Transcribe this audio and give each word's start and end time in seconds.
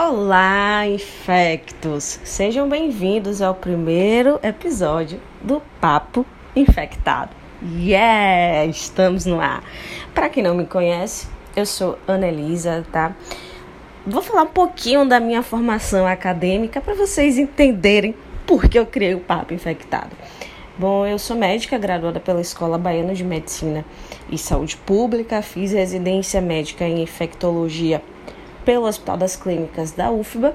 Olá, 0.00 0.86
infectos! 0.86 2.20
Sejam 2.22 2.68
bem-vindos 2.68 3.42
ao 3.42 3.52
primeiro 3.52 4.38
episódio 4.44 5.20
do 5.42 5.60
Papo 5.80 6.24
Infectado. 6.54 7.32
Yeah! 7.76 8.66
Estamos 8.66 9.26
no 9.26 9.40
ar! 9.40 9.60
Para 10.14 10.28
quem 10.28 10.40
não 10.40 10.54
me 10.54 10.64
conhece, 10.66 11.26
eu 11.56 11.66
sou 11.66 11.98
Ana 12.06 12.28
Elisa, 12.28 12.86
tá? 12.92 13.16
Vou 14.06 14.22
falar 14.22 14.42
um 14.42 14.52
pouquinho 14.52 15.04
da 15.04 15.18
minha 15.18 15.42
formação 15.42 16.06
acadêmica 16.06 16.80
para 16.80 16.94
vocês 16.94 17.36
entenderem 17.36 18.14
por 18.46 18.68
que 18.68 18.78
eu 18.78 18.86
criei 18.86 19.16
o 19.16 19.20
Papo 19.20 19.52
Infectado. 19.52 20.12
Bom, 20.78 21.04
eu 21.08 21.18
sou 21.18 21.36
médica 21.36 21.76
graduada 21.76 22.20
pela 22.20 22.40
Escola 22.40 22.78
Baiana 22.78 23.14
de 23.14 23.24
Medicina 23.24 23.84
e 24.30 24.38
Saúde 24.38 24.76
Pública, 24.76 25.42
fiz 25.42 25.72
residência 25.72 26.40
médica 26.40 26.84
em 26.84 27.02
infectologia 27.02 28.00
pelo 28.68 28.86
Hospital 28.86 29.16
das 29.16 29.34
Clínicas 29.34 29.92
da 29.92 30.10
UFBA 30.10 30.54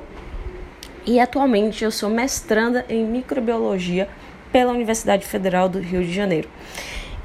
e 1.04 1.20
atualmente 1.20 1.84
eu 1.84 1.90
sou 1.90 2.12
mestranda 2.12 2.86
em 2.88 3.04
microbiologia 3.04 4.08
pela 4.52 4.72
Universidade 4.72 5.26
Federal 5.26 5.68
do 5.68 5.80
Rio 5.80 6.04
de 6.04 6.14
Janeiro. 6.14 6.48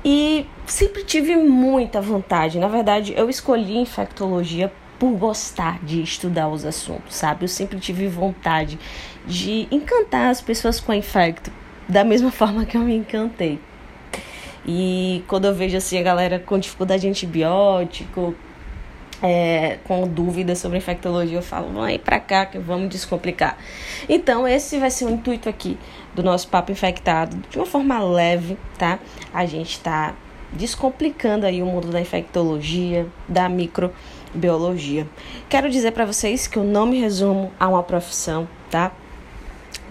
E 0.03 0.47
sempre 0.65 1.05
tive 1.05 1.37
muita 1.37 2.01
vontade, 2.01 2.59
na 2.59 2.69
verdade, 2.69 3.12
eu 3.15 3.29
escolhi 3.29 3.77
infectologia 3.77 4.73
por 4.98 5.11
gostar 5.11 5.79
de 5.85 6.01
estudar 6.01 6.48
os 6.48 6.65
assuntos, 6.65 7.17
sabe? 7.17 7.45
Eu 7.45 7.48
sempre 7.48 7.79
tive 7.79 8.09
vontade 8.09 8.79
de 9.27 9.69
encantar 9.70 10.31
as 10.31 10.41
pessoas 10.41 10.81
com 10.81 10.91
a 10.91 10.97
infecto, 10.97 11.53
da 11.87 12.03
mesma 12.03 12.31
forma 12.33 12.65
que 12.65 12.79
eu 12.79 12.81
me 12.81 12.97
encantei. 12.97 13.61
E 14.67 15.23
quando 15.29 15.45
eu 15.45 15.55
vejo 15.55 15.77
assim 15.77 15.98
a 15.98 16.03
galera 16.03 16.39
com 16.39 16.59
dificuldade 16.59 17.03
de 17.03 17.09
antibiótico, 17.09 18.34
é, 19.23 19.79
com 19.85 20.07
dúvidas 20.07 20.59
sobre 20.59 20.79
infectologia, 20.79 21.39
eu 21.39 21.43
falo, 21.43 21.85
vem 21.85 21.99
pra 21.99 22.21
cá 22.21 22.47
que 22.47 22.59
vamos 22.59 22.89
descomplicar. 22.89 23.57
Então, 24.09 24.47
esse 24.47 24.79
vai 24.79 24.91
ser 24.91 25.06
o 25.06 25.11
intuito 25.11 25.48
aqui 25.48 25.79
do 26.15 26.23
nosso 26.23 26.48
Papo 26.48 26.73
Infectado, 26.73 27.37
de 27.51 27.59
uma 27.59 27.67
forma 27.67 27.98
leve, 28.01 28.57
tá? 28.77 28.98
A 29.33 29.47
gente 29.47 29.81
tá 29.81 30.15
descomplicando 30.53 31.47
aí 31.47 31.62
o 31.62 31.67
mundo 31.67 31.89
da 31.89 32.01
infectologia, 32.01 33.07
da 33.29 33.48
microbiologia. 33.48 35.07
Quero 35.48 35.69
dizer 35.69 35.92
para 35.92 36.07
vocês 36.07 36.47
que 36.47 36.59
eu 36.59 36.64
não 36.64 36.87
me 36.87 37.01
resumo 37.01 37.53
a 37.59 37.69
uma 37.69 37.83
profissão, 37.83 38.48
tá? 38.70 38.92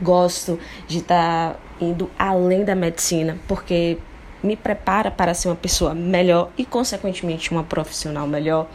Gosto 0.01 0.59
de 0.87 0.99
estar 0.99 1.53
tá 1.53 1.59
indo 1.79 2.09
além 2.17 2.63
da 2.63 2.75
medicina, 2.75 3.37
porque 3.47 3.97
me 4.43 4.55
prepara 4.55 5.09
para 5.09 5.33
ser 5.33 5.49
uma 5.49 5.55
pessoa 5.55 5.93
melhor 5.93 6.49
e, 6.57 6.65
consequentemente, 6.65 7.51
uma 7.51 7.63
profissional 7.63 8.27
melhor. 8.27 8.67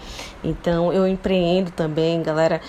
Então, 0.42 0.92
eu 0.92 1.06
empreendo 1.06 1.70
também, 1.70 2.22
galera 2.22 2.60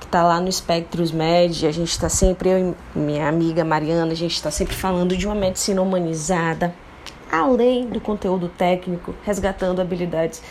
que 0.00 0.06
está 0.06 0.22
lá 0.22 0.40
no 0.40 0.50
Spectros 0.50 1.10
Med, 1.10 1.66
a 1.66 1.72
gente 1.72 1.90
está 1.90 2.08
sempre, 2.08 2.48
eu 2.50 2.76
e 2.94 2.98
minha 2.98 3.28
amiga 3.28 3.64
Mariana, 3.64 4.12
a 4.12 4.16
gente 4.16 4.34
está 4.34 4.50
sempre 4.50 4.74
falando 4.74 5.16
de 5.16 5.26
uma 5.26 5.34
medicina 5.34 5.82
humanizada, 5.82 6.74
além 7.30 7.86
do 7.86 8.00
conteúdo 8.00 8.48
técnico, 8.48 9.14
resgatando 9.24 9.80
habilidades 9.80 10.42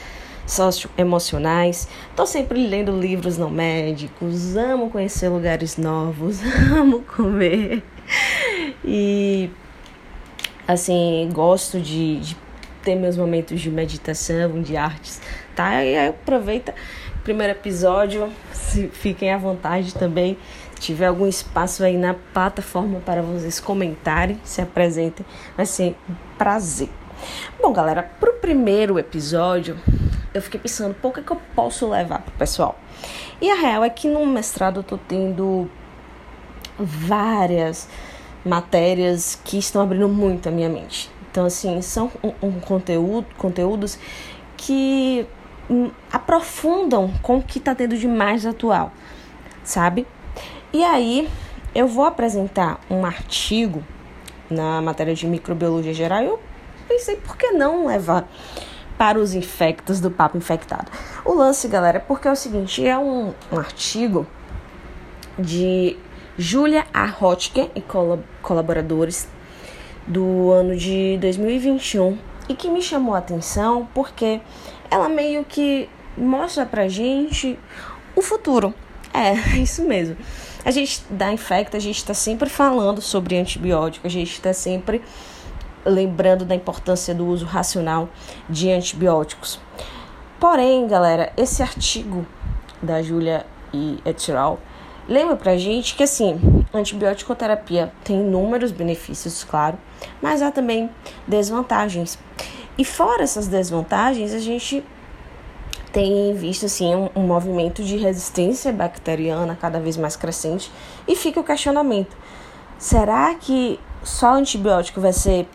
socioemocionais. 0.46 1.88
Estou 2.10 2.26
sempre 2.26 2.66
lendo 2.66 2.98
livros 2.98 3.38
não 3.38 3.50
médicos, 3.50 4.56
amo 4.56 4.90
conhecer 4.90 5.30
lugares 5.30 5.78
novos, 5.78 6.40
amo 6.72 7.02
comer. 7.02 7.84
E 8.84 9.50
assim, 10.68 11.30
gosto 11.32 11.80
de, 11.80 12.20
de 12.20 12.38
ter 12.84 12.96
meus 12.96 13.18
momentos 13.18 13.60
de 13.62 13.70
meditação, 13.70 14.62
de 14.62 14.76
artes, 14.76 15.22
tá? 15.56 15.84
E 15.84 15.96
aí 15.96 16.08
aproveita 16.10 16.74
primeiro 17.28 17.52
episódio, 17.52 18.32
se, 18.54 18.88
fiquem 18.88 19.34
à 19.34 19.38
vontade 19.38 19.94
também. 19.94 20.38
Se 20.76 20.80
tiver 20.80 21.08
algum 21.08 21.28
espaço 21.28 21.84
aí 21.84 21.98
na 21.98 22.14
plataforma 22.14 23.02
para 23.02 23.22
vocês 23.22 23.60
comentarem, 23.60 24.40
se 24.46 24.62
apresentem, 24.62 25.26
vai 25.58 25.66
ser 25.66 25.94
um 26.10 26.16
prazer. 26.38 26.90
Bom, 27.62 27.74
galera, 27.74 28.04
pro 28.18 28.32
primeiro 28.34 28.98
episódio, 28.98 29.78
eu 30.34 30.42
fiquei 30.42 30.58
pensando, 30.58 30.94
pô, 30.94 31.10
o 31.10 31.12
que, 31.12 31.20
é 31.20 31.24
que 31.24 31.32
eu 31.32 31.42
posso 31.54 31.90
levar 31.90 32.22
pro 32.22 32.32
pessoal? 32.36 32.80
E 33.42 33.52
a 33.52 33.56
real 33.56 33.84
é 33.84 33.90
que 33.90 34.08
no 34.08 34.26
mestrado 34.26 34.80
eu 34.80 34.84
tô 34.84 34.98
tendo 34.98 35.70
várias 36.80 37.90
matérias 38.48 39.40
que 39.44 39.58
estão 39.58 39.82
abrindo 39.82 40.08
muito 40.08 40.50
a 40.50 40.52
minha 40.52 40.70
mente. 40.70 41.10
Então, 41.30 41.46
assim, 41.46 41.82
são 41.82 42.12
um, 42.24 42.48
um 42.48 42.60
conteúdo, 42.60 43.28
conteúdos 43.38 44.00
que 44.56 45.28
um, 45.70 45.92
aprofundam 46.12 47.14
com 47.22 47.38
o 47.38 47.44
que 47.44 47.60
está 47.60 47.76
tendo 47.76 47.98
de 47.98 48.08
mais 48.08 48.46
atual, 48.46 48.92
sabe? 49.64 50.08
E 50.74 50.84
aí, 50.84 51.30
eu 51.76 51.88
vou 51.88 52.06
apresentar 52.06 52.80
um 52.90 53.06
artigo 53.06 53.84
na 54.50 54.82
matéria 54.82 55.14
de 55.14 55.28
microbiologia 55.28 55.94
geral. 55.94 56.24
Eu 56.24 56.40
pensei, 56.88 57.18
por 57.18 57.38
que 57.38 57.52
não 57.52 57.86
levar 57.86 58.28
para 58.98 59.20
os 59.20 59.34
infectos 59.34 60.00
do 60.00 60.10
papo 60.10 60.38
infectado? 60.38 60.92
O 61.24 61.34
lance, 61.34 61.68
galera, 61.68 61.98
é 61.98 62.02
porque 62.02 62.28
é 62.28 62.32
o 62.32 62.36
seguinte: 62.36 62.86
é 62.86 62.98
um, 62.98 63.34
um 63.52 63.60
artigo 63.60 64.26
de 65.38 65.98
Julia 66.38 66.86
A. 66.94 67.12
Hotke 67.20 67.72
e 67.74 67.84
colaboradores 68.42 69.28
do 70.06 70.52
ano 70.52 70.76
de 70.76 71.18
2021 71.20 72.18
e 72.48 72.54
que 72.54 72.70
me 72.70 72.82
chamou 72.82 73.16
a 73.16 73.18
atenção 73.18 73.88
porque 73.94 74.40
ela 74.92 75.10
meio 75.10 75.44
que 75.44 75.90
mostra 76.16 76.66
pra 76.66 76.88
gente 76.88 77.58
o 78.16 78.22
futuro. 78.22 78.74
É, 79.14 79.34
isso 79.58 79.84
mesmo. 79.84 80.16
A 80.64 80.70
gente 80.70 81.04
da 81.10 81.32
Infecta, 81.32 81.78
a 81.78 81.80
gente 81.80 81.98
está 81.98 82.14
sempre 82.14 82.50
falando 82.50 83.02
sobre 83.02 83.38
antibiótico, 83.38 84.06
a 84.06 84.10
gente 84.10 84.32
está 84.32 84.54
sempre 84.54 85.02
lembrando 85.84 86.46
da 86.46 86.54
importância 86.54 87.16
do 87.16 87.26
uso 87.26 87.46
racional 87.46 88.10
de 88.50 88.70
antibióticos. 88.70 89.60
Porém, 90.40 90.88
galera, 90.88 91.34
esse 91.36 91.64
artigo 91.64 92.28
da 92.82 93.02
Julia 93.02 93.44
e 93.74 94.00
et 94.06 94.20
Lembra 95.08 95.38
pra 95.38 95.56
gente 95.56 95.96
que 95.96 96.04
assim, 96.04 96.38
antibiótico 96.74 97.34
terapia 97.34 97.94
tem 98.04 98.20
inúmeros 98.20 98.74
benefícios, 98.74 99.42
claro, 99.42 99.78
mas 100.22 100.42
há 100.42 100.52
também 100.52 100.90
desvantagens. 101.26 102.20
E 102.78 102.84
fora 102.84 103.24
essas 103.24 103.48
desvantagens, 103.48 104.34
a 104.34 104.40
gente 104.40 104.84
tem 105.94 106.34
visto 106.34 106.66
assim 106.66 106.94
um, 106.94 107.10
um 107.16 107.22
movimento 107.22 107.82
de 107.84 107.96
resistência 107.96 108.74
bacteriana 108.74 109.58
cada 109.60 109.80
vez 109.80 109.96
mais 109.96 110.18
crescente 110.18 110.70
e 111.08 111.16
fica 111.16 111.40
o 111.40 111.44
questionamento: 111.44 112.16
será 112.78 113.34
que 113.34 113.80
só 114.04 114.34
antibiótico 114.34 115.00
vai 115.00 115.14
ser 115.14 115.48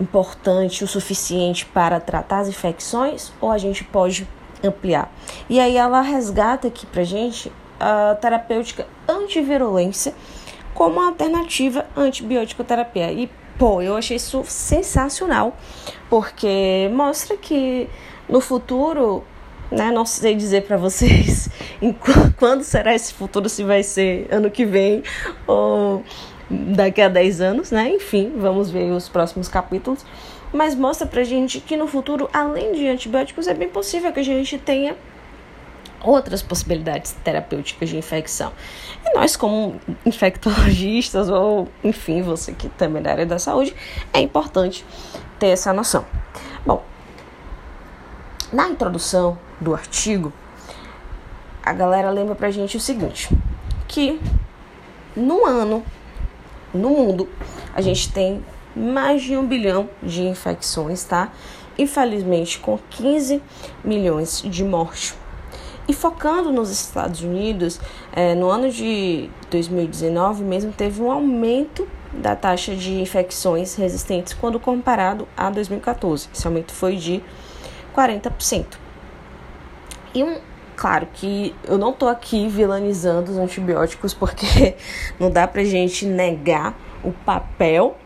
importante 0.00 0.82
o 0.82 0.88
suficiente 0.88 1.66
para 1.66 2.00
tratar 2.00 2.38
as 2.38 2.48
infecções 2.48 3.32
ou 3.38 3.50
a 3.50 3.58
gente 3.58 3.84
pode 3.84 4.26
ampliar? 4.64 5.12
E 5.46 5.60
aí 5.60 5.76
ela 5.76 6.00
resgata 6.00 6.68
aqui 6.68 6.86
pra 6.86 7.04
gente 7.04 7.52
a 7.78 8.16
terapêutica 8.20 8.86
antivirulência 9.08 10.14
como 10.74 11.00
alternativa 11.00 11.86
à 11.96 12.00
antibiótico-terapia. 12.00 13.12
E, 13.12 13.30
pô, 13.58 13.82
eu 13.82 13.96
achei 13.96 14.16
isso 14.16 14.44
sensacional, 14.46 15.56
porque 16.08 16.88
mostra 16.92 17.36
que 17.36 17.88
no 18.28 18.40
futuro, 18.40 19.24
né, 19.70 19.90
não 19.90 20.06
sei 20.06 20.34
dizer 20.34 20.64
para 20.64 20.76
vocês 20.76 21.48
em 21.82 21.94
quando 22.38 22.62
será 22.62 22.94
esse 22.94 23.12
futuro, 23.12 23.48
se 23.48 23.64
vai 23.64 23.82
ser 23.82 24.28
ano 24.30 24.50
que 24.50 24.64
vem 24.64 25.02
ou 25.46 26.02
daqui 26.50 27.02
a 27.02 27.08
10 27.08 27.40
anos, 27.40 27.70
né? 27.70 27.90
Enfim, 27.90 28.32
vamos 28.36 28.70
ver 28.70 28.90
os 28.92 29.08
próximos 29.08 29.48
capítulos. 29.48 30.04
Mas 30.52 30.74
mostra 30.74 31.06
pra 31.06 31.24
gente 31.24 31.60
que 31.60 31.76
no 31.76 31.86
futuro, 31.86 32.28
além 32.32 32.72
de 32.72 32.86
antibióticos, 32.86 33.46
é 33.46 33.54
bem 33.54 33.68
possível 33.68 34.12
que 34.12 34.20
a 34.20 34.24
gente 34.24 34.56
tenha 34.56 34.96
outras 36.02 36.42
possibilidades 36.42 37.12
terapêuticas 37.24 37.88
de 37.88 37.96
infecção. 37.96 38.52
E 39.04 39.14
nós, 39.14 39.36
como 39.36 39.80
infectologistas, 40.04 41.28
ou 41.28 41.68
enfim, 41.82 42.22
você 42.22 42.52
que 42.52 42.68
também 42.68 43.00
é 43.00 43.04
da 43.04 43.10
área 43.10 43.26
da 43.26 43.38
saúde, 43.38 43.74
é 44.12 44.20
importante 44.20 44.84
ter 45.38 45.48
essa 45.48 45.72
noção. 45.72 46.04
Bom, 46.64 46.82
na 48.52 48.68
introdução 48.68 49.38
do 49.60 49.74
artigo, 49.74 50.32
a 51.62 51.72
galera 51.72 52.10
lembra 52.10 52.34
pra 52.34 52.50
gente 52.50 52.76
o 52.76 52.80
seguinte: 52.80 53.28
que 53.86 54.20
no 55.16 55.44
ano, 55.44 55.84
no 56.72 56.90
mundo, 56.90 57.28
a 57.74 57.80
gente 57.80 58.12
tem 58.12 58.44
mais 58.74 59.22
de 59.22 59.36
um 59.36 59.46
bilhão 59.46 59.88
de 60.02 60.22
infecções, 60.22 61.02
tá? 61.04 61.32
Infelizmente, 61.76 62.58
com 62.58 62.78
15 62.90 63.42
milhões 63.84 64.42
de 64.42 64.64
mortes 64.64 65.16
e 65.88 65.94
focando 65.94 66.52
nos 66.52 66.70
Estados 66.70 67.22
Unidos, 67.22 67.80
é, 68.12 68.34
no 68.34 68.48
ano 68.50 68.70
de 68.70 69.30
2019 69.50 70.44
mesmo 70.44 70.70
teve 70.70 71.00
um 71.00 71.10
aumento 71.10 71.88
da 72.12 72.36
taxa 72.36 72.76
de 72.76 73.00
infecções 73.00 73.74
resistentes 73.74 74.34
quando 74.34 74.60
comparado 74.60 75.26
a 75.36 75.50
2014. 75.50 76.28
Esse 76.32 76.46
aumento 76.46 76.72
foi 76.72 76.96
de 76.96 77.22
40%. 77.94 78.66
E 80.14 80.22
um 80.22 80.38
Claro 80.78 81.08
que 81.12 81.52
eu 81.64 81.76
não 81.76 81.92
tô 81.92 82.06
aqui 82.06 82.46
vilanizando 82.46 83.32
os 83.32 83.36
antibióticos 83.36 84.14
porque 84.14 84.76
não 85.18 85.28
dá 85.28 85.44
pra 85.48 85.64
gente 85.64 86.06
negar 86.06 86.72
o 87.02 87.10
papel 87.10 87.96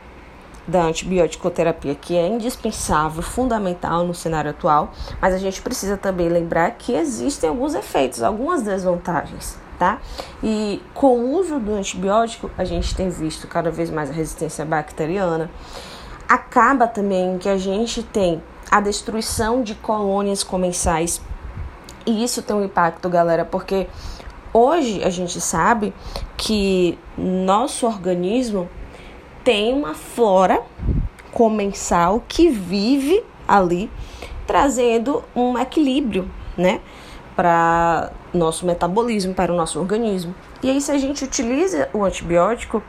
da 0.67 0.85
antibioticoterapia, 0.85 1.95
que 1.95 2.17
é 2.17 2.27
indispensável, 2.27 3.23
fundamental 3.23 4.05
no 4.05 4.15
cenário 4.15 4.51
atual, 4.51 4.93
mas 5.21 5.35
a 5.35 5.39
gente 5.39 5.61
precisa 5.61 5.97
também 5.97 6.29
lembrar 6.29 6.71
que 6.73 6.93
existem 6.93 7.49
alguns 7.49 7.75
efeitos, 7.75 8.23
algumas 8.23 8.63
desvantagens, 8.63 9.59
tá? 9.79 9.99
E 10.43 10.81
com 10.95 11.19
o 11.19 11.39
uso 11.39 11.59
do 11.59 11.75
antibiótico, 11.75 12.51
a 12.57 12.65
gente 12.65 12.95
tem 12.95 13.11
visto 13.11 13.47
cada 13.49 13.71
vez 13.71 13.91
mais 13.91 14.11
a 14.11 14.13
resistência 14.13 14.65
bacteriana. 14.65 15.51
Acaba 16.29 16.87
também 16.87 17.39
que 17.39 17.49
a 17.49 17.59
gente 17.59 18.03
tem 18.03 18.43
a 18.71 18.81
destruição 18.81 19.63
de 19.63 19.75
colônias 19.75 20.43
comensais 20.43 21.21
e 22.07 22.25
isso 22.25 22.43
tem 22.43 22.57
um 22.57 22.65
impacto, 22.65 23.09
galera, 23.09 23.45
porque 23.45 23.87
hoje 24.53 25.03
a 25.05 25.11
gente 25.11 25.41
sabe 25.41 25.95
que 26.37 26.99
nosso 27.17 27.87
organismo 27.87 28.69
tem 29.45 29.73
uma 29.73 29.95
flora 29.95 30.63
comensal 31.33 32.23
que 32.29 32.49
vive 32.49 33.25
ali 33.47 33.91
trazendo 34.47 35.25
um 35.35 35.59
equilíbrio, 35.59 36.31
né, 36.57 36.81
para 37.35 38.11
nosso 38.33 38.67
metabolismo, 38.67 39.35
para 39.35 39.53
o 39.53 39.57
nosso 39.57 39.79
organismo. 39.79 40.35
E 40.63 40.71
aí 40.71 40.81
se 40.81 40.93
a 40.93 40.99
gente 40.99 41.25
utiliza 41.25 41.89
o 41.93 42.05
antibiótico 42.05 42.83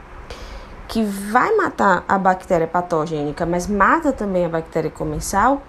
que 0.88 1.04
vai 1.04 1.56
matar 1.56 2.04
a 2.08 2.18
bactéria 2.18 2.68
patogênica, 2.68 3.46
mas 3.46 3.68
mata 3.68 4.12
também 4.12 4.46
a 4.46 4.50
bactéria 4.50 4.92
comensal, 4.92 5.62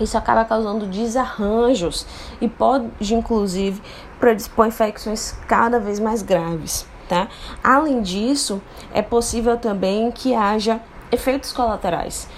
isso 0.00 0.16
acaba 0.16 0.44
causando 0.44 0.86
desarranjos 0.86 2.06
e 2.40 2.48
pode, 2.48 2.88
inclusive, 3.14 3.82
predispor 4.18 4.66
infecções 4.66 5.36
cada 5.46 5.78
vez 5.78 6.00
mais 6.00 6.22
graves. 6.22 6.86
Tá? 7.10 7.26
Além 7.60 8.02
disso, 8.02 8.62
é 8.94 9.02
possível 9.02 9.58
também 9.58 10.12
que 10.12 10.32
haja 10.32 10.80
efeitos 11.10 11.52
colaterais. 11.52 12.28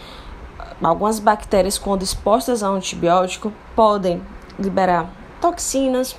Algumas 0.82 1.18
bactérias, 1.18 1.76
quando 1.76 2.00
expostas 2.00 2.62
ao 2.62 2.72
antibiótico, 2.72 3.52
podem 3.76 4.22
liberar 4.58 5.10
toxinas 5.42 6.16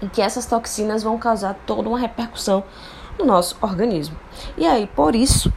e 0.00 0.06
que 0.06 0.22
essas 0.22 0.46
toxinas 0.46 1.02
vão 1.02 1.18
causar 1.18 1.56
toda 1.66 1.88
uma 1.88 1.98
repercussão 1.98 2.62
no 3.18 3.24
nosso 3.24 3.56
organismo. 3.60 4.16
E 4.56 4.64
aí, 4.64 4.86
por 4.86 5.16
isso, 5.16 5.52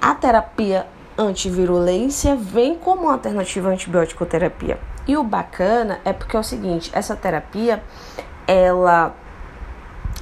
a 0.00 0.14
terapia 0.14 0.86
antivirulência 1.18 2.36
vem 2.36 2.74
como 2.74 3.02
uma 3.02 3.12
alternativa 3.12 3.68
à 3.68 3.72
antibiótico-terapia. 3.72 4.80
E 5.06 5.14
o 5.14 5.22
bacana 5.22 6.00
é 6.06 6.12
porque 6.14 6.38
é 6.38 6.40
o 6.40 6.42
seguinte, 6.42 6.90
essa 6.94 7.14
terapia, 7.14 7.84
ela 8.46 9.14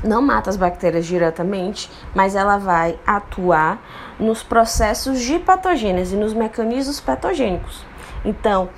não 0.06 0.22
mata 0.22 0.50
as 0.50 0.56
bactérias 0.56 1.06
diretamente, 1.06 1.90
mas 2.14 2.34
ela 2.34 2.58
vai 2.58 2.98
atuar 3.06 3.82
nos 4.18 4.42
processos 4.42 5.20
de 5.20 5.38
patogênese, 5.38 6.16
nos 6.16 6.32
mecanismos 6.32 7.00
patogênicos. 7.00 7.84
Então, 8.24 8.68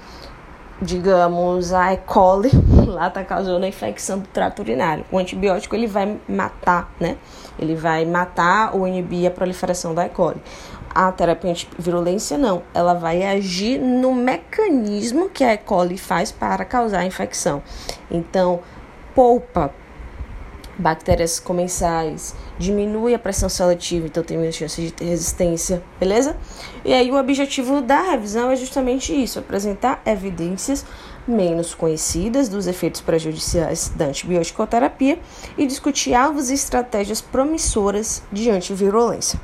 digamos, 0.81 1.73
a 1.73 1.93
E. 1.93 1.97
coli 1.99 2.51
lá 2.87 3.09
está 3.09 3.25
causando 3.25 3.65
a 3.65 3.69
infecção 3.69 4.19
do 4.19 4.29
trato 4.29 4.61
urinário. 4.61 5.05
O 5.11 5.19
antibiótico 5.19 5.75
ele 5.75 5.87
vai 5.87 6.19
matar, 6.29 6.91
né? 7.01 7.17
Ele 7.59 7.75
vai 7.75 8.05
matar 8.05 8.75
ou 8.75 8.87
inibir 8.87 9.27
a 9.27 9.31
proliferação 9.31 9.95
da 9.95 10.07
E. 10.07 10.09
coli 10.09 10.41
a 10.95 11.13
terapia 11.13 11.51
antivirulência 11.51 12.37
não, 12.37 12.63
ela 12.75 12.95
vai 12.95 13.23
agir 13.23 13.79
no 13.79 14.13
mecanismo 14.15 15.29
que 15.29 15.45
a 15.45 15.55
E. 15.55 15.59
coli 15.59 15.97
faz 15.97 16.33
para 16.33 16.65
causar 16.65 17.01
a 17.01 17.07
infecção. 17.07 17.63
Então, 18.11 18.61
poupa 19.15 19.73
bactérias 20.79 21.41
comensais, 21.41 22.35
diminui 22.59 23.13
a 23.13 23.19
pressão 23.19 23.49
seletiva, 23.49 24.07
então 24.07 24.23
tem 24.23 24.39
menos 24.39 24.55
chance 24.55 24.81
de 24.81 24.93
ter 24.93 25.07
resistência, 25.07 25.83
beleza? 25.99 26.37
E 26.85 26.95
aí 26.95 27.11
o 27.11 27.19
objetivo 27.19 27.81
da 27.81 28.01
revisão 28.03 28.51
é 28.51 28.57
justamente 28.57 29.13
isso, 29.13 29.39
apresentar 29.39 30.01
evidências 30.07 30.87
menos 31.27 31.75
conhecidas 31.75 32.49
dos 32.49 32.67
efeitos 32.67 33.01
prejudiciais 33.01 33.93
da 33.95 34.07
antibiótico-terapia 34.07 35.19
e 35.59 35.67
discutir 35.67 36.15
alvos 36.15 36.49
e 36.49 36.55
estratégias 36.55 37.21
promissoras 37.21 38.23
de 38.33 38.49
antivirulência. 38.49 39.39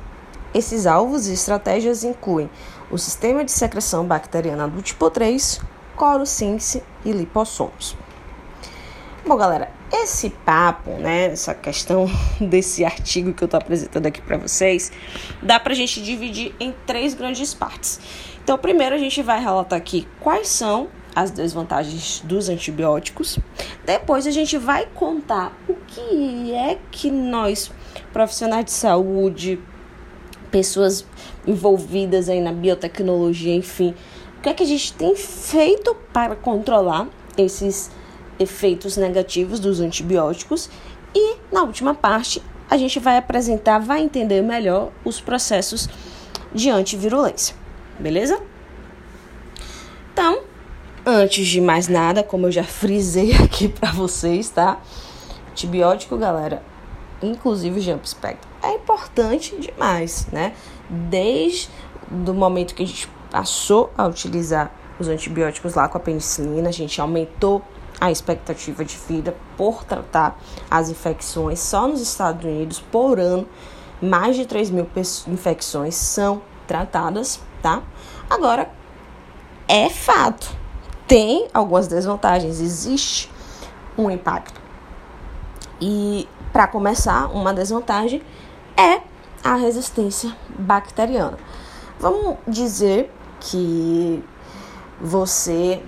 Esses 0.53 0.87
alvos 0.87 1.27
e 1.27 1.33
estratégias 1.33 2.03
incluem 2.03 2.49
o 2.89 2.97
sistema 2.97 3.43
de 3.43 3.51
secreção 3.51 4.05
bacteriana 4.05 4.67
do 4.67 4.81
tipo 4.81 5.09
3, 5.09 5.59
corossíntese 5.95 6.81
e 7.03 7.11
lipossomos. 7.11 8.04
Bom, 9.27 9.37
galera, 9.37 9.71
esse 9.91 10.29
papo, 10.29 10.91
né, 10.91 11.25
essa 11.25 11.55
questão 11.55 12.05
desse 12.39 12.85
artigo 12.85 13.33
que 13.33 13.43
eu 13.43 13.47
estou 13.47 13.57
apresentando 13.57 14.05
aqui 14.05 14.21
para 14.21 14.37
vocês, 14.37 14.91
dá 15.41 15.59
para 15.59 15.73
a 15.73 15.75
gente 15.75 15.99
dividir 15.99 16.53
em 16.59 16.71
três 16.85 17.15
grandes 17.15 17.51
partes. 17.51 17.99
Então, 18.43 18.55
primeiro 18.55 18.93
a 18.93 18.99
gente 18.99 19.23
vai 19.23 19.41
relatar 19.41 19.79
aqui 19.79 20.07
quais 20.19 20.47
são 20.47 20.89
as 21.15 21.31
desvantagens 21.31 22.21
dos 22.23 22.49
antibióticos. 22.49 23.39
Depois 23.83 24.27
a 24.27 24.31
gente 24.31 24.59
vai 24.59 24.85
contar 24.93 25.57
o 25.67 25.73
que 25.73 26.53
é 26.53 26.77
que 26.91 27.09
nós, 27.09 27.71
profissionais 28.13 28.65
de 28.65 28.71
saúde, 28.73 29.59
pessoas 30.51 31.03
envolvidas 31.47 32.29
aí 32.29 32.41
na 32.41 32.51
biotecnologia, 32.51 33.55
enfim. 33.55 33.95
O 34.37 34.41
que 34.41 34.49
é 34.49 34.53
que 34.53 34.61
a 34.61 34.67
gente 34.67 34.93
tem 34.93 35.15
feito 35.15 35.95
para 36.13 36.35
controlar 36.35 37.07
esses 37.35 37.89
efeitos 38.39 38.97
negativos 38.97 39.59
dos 39.59 39.79
antibióticos? 39.79 40.69
E 41.13 41.37
na 41.51 41.63
última 41.63 41.93
parte, 41.93 42.41
a 42.69 42.77
gente 42.77 42.99
vai 42.99 43.17
apresentar, 43.17 43.79
vai 43.79 44.01
entender 44.01 44.41
melhor 44.41 44.91
os 45.03 45.21
processos 45.21 45.87
de 46.53 46.69
antivirulência. 46.69 47.55
Beleza? 47.99 48.39
Então, 50.11 50.41
antes 51.05 51.47
de 51.47 51.61
mais 51.61 51.87
nada, 51.87 52.23
como 52.23 52.47
eu 52.47 52.51
já 52.51 52.63
frisei 52.63 53.33
aqui 53.43 53.67
para 53.67 53.91
vocês, 53.91 54.49
tá? 54.49 54.79
Antibiótico, 55.51 56.17
galera, 56.17 56.61
inclusive 57.21 57.79
o 57.79 57.81
Jump 57.81 58.05
é 58.61 58.73
importante 58.73 59.55
demais, 59.57 60.27
né? 60.31 60.53
Desde 60.89 61.69
do 62.09 62.33
momento 62.33 62.75
que 62.75 62.83
a 62.83 62.87
gente 62.87 63.07
passou 63.31 63.91
a 63.97 64.05
utilizar 64.07 64.71
os 64.99 65.07
antibióticos 65.07 65.75
lá 65.75 65.87
com 65.87 65.97
a 65.97 66.01
penicilina, 66.01 66.69
a 66.69 66.71
gente 66.71 66.99
aumentou 66.99 67.61
a 67.99 68.11
expectativa 68.11 68.83
de 68.83 68.97
vida 68.97 69.35
por 69.57 69.83
tratar 69.83 70.37
as 70.69 70.89
infecções. 70.89 71.59
Só 71.59 71.87
nos 71.87 72.01
Estados 72.01 72.43
Unidos, 72.43 72.79
por 72.79 73.19
ano, 73.19 73.47
mais 74.01 74.35
de 74.35 74.45
3 74.45 74.69
mil 74.69 74.87
infecções 75.27 75.95
são 75.95 76.41
tratadas, 76.67 77.39
tá? 77.61 77.81
Agora, 78.29 78.69
é 79.67 79.89
fato, 79.89 80.49
tem 81.07 81.47
algumas 81.53 81.87
desvantagens, 81.87 82.59
existe 82.59 83.31
um 83.97 84.09
impacto. 84.09 84.59
E, 85.79 86.27
para 86.51 86.67
começar, 86.67 87.27
uma 87.31 87.53
desvantagem 87.53 88.21
é 88.77 89.01
a 89.43 89.55
resistência 89.55 90.35
bacteriana. 90.57 91.37
Vamos 91.99 92.37
dizer 92.47 93.11
que 93.39 94.23
você 94.99 95.81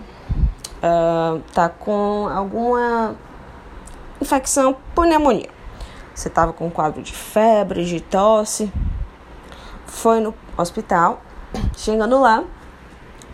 uh, 0.88 1.70
com 1.80 2.28
alguma 2.28 3.16
infecção 4.22 4.76
por 4.96 5.06
pneumonia. 5.06 5.50
Você 6.14 6.28
estava 6.28 6.52
com 6.54 6.68
um 6.68 6.70
quadro 6.70 7.02
de 7.02 7.14
febre, 7.14 7.86
de 7.86 8.00
tosse, 8.00 8.72
foi 9.86 10.20
no 10.20 10.34
hospital, 10.58 11.22
chegando 11.78 12.20
lá, 12.20 12.42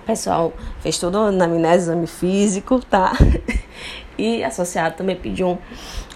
o 0.03 0.05
pessoal 0.05 0.53
fez 0.81 0.97
todo 0.97 1.15
o 1.15 1.21
anamnese, 1.21 1.83
exame 1.83 2.07
físico, 2.07 2.79
tá? 2.85 3.13
E 4.15 4.43
associado 4.43 4.95
também 4.95 5.15
pediu 5.15 5.47
um 5.47 5.57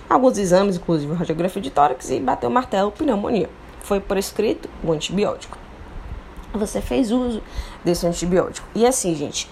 alguns 0.10 0.38
exames, 0.38 0.78
inclusive 0.78 1.14
radiografia 1.14 1.62
de 1.62 1.70
tórax, 1.70 2.10
e 2.10 2.20
bateu 2.20 2.50
o 2.50 2.54
martelo 2.54 2.92
pneumonia. 2.92 3.50
Foi 3.82 4.00
prescrito 4.00 4.70
o 4.84 4.92
antibiótico. 4.92 5.58
Você 6.54 6.82
fez 6.82 7.12
uso 7.12 7.42
desse 7.84 8.08
antibiótico. 8.08 8.68
E 8.74 8.86
assim, 8.86 9.16
gente, 9.16 9.50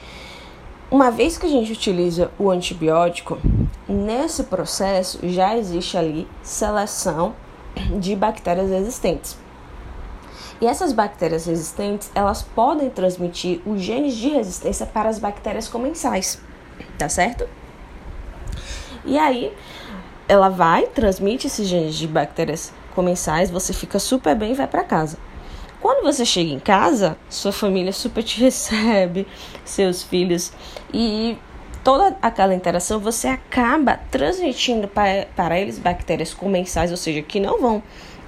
uma 0.89 1.09
vez 1.09 1.37
que 1.37 1.45
a 1.45 1.49
gente 1.49 1.71
utiliza 1.71 2.31
o 2.37 2.51
antibiótico, 2.51 3.39
nesse 3.87 4.43
processo 4.43 5.19
já 5.23 5.57
existe 5.57 5.97
ali 5.97 6.27
seleção 6.43 7.35
de 7.99 8.15
bactérias 8.15 8.69
resistentes. 8.69 9.37
E 10.61 10.67
essas 10.67 10.93
bactérias 10.93 11.45
resistentes, 11.45 12.09
elas 12.15 12.41
podem 12.41 12.89
transmitir 12.89 13.61
os 13.65 13.81
genes 13.81 14.15
de 14.15 14.29
resistência 14.29 14.85
para 14.85 15.09
as 15.09 15.19
bactérias 15.19 15.67
comensais, 15.67 16.39
tá 16.97 17.09
certo? 17.09 17.47
E 19.03 19.17
aí, 19.17 19.53
ela 20.27 20.49
vai, 20.49 20.87
transmite 20.87 21.47
esses 21.47 21.67
genes 21.67 21.95
de 21.95 22.07
bactérias 22.07 22.71
comensais, 22.95 23.51
você 23.51 23.73
fica 23.73 23.99
super 23.99 24.35
bem 24.35 24.51
e 24.51 24.55
vai 24.55 24.67
para 24.67 24.83
casa. 24.83 25.17
Quando 25.85 26.03
você 26.03 26.25
chega 26.25 26.51
em 26.51 26.57
casa, 26.57 27.15
sua 27.29 27.51
família 27.51 27.93
super 27.93 28.23
te 28.23 28.39
recebe, 28.41 29.27
seus 29.63 30.01
filhos, 30.01 30.51
e 30.91 31.37
toda 31.83 32.17
aquela 32.23 32.55
interação, 32.55 32.99
você 32.99 33.27
acaba 33.27 33.99
transmitindo 34.09 34.87
para, 34.87 35.27
para 35.35 35.59
eles 35.59 35.77
bactérias 35.77 36.33
comensais, 36.33 36.89
ou 36.89 36.97
seja, 36.97 37.21
que 37.21 37.39
não 37.39 37.61
vão 37.61 37.83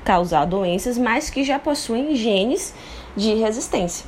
causar 0.06 0.46
doenças, 0.46 1.00
mas 1.00 1.32
que 1.32 1.44
já 1.44 1.58
possuem 1.58 2.16
genes 2.16 2.76
de 3.16 3.34
resistência. 3.34 4.06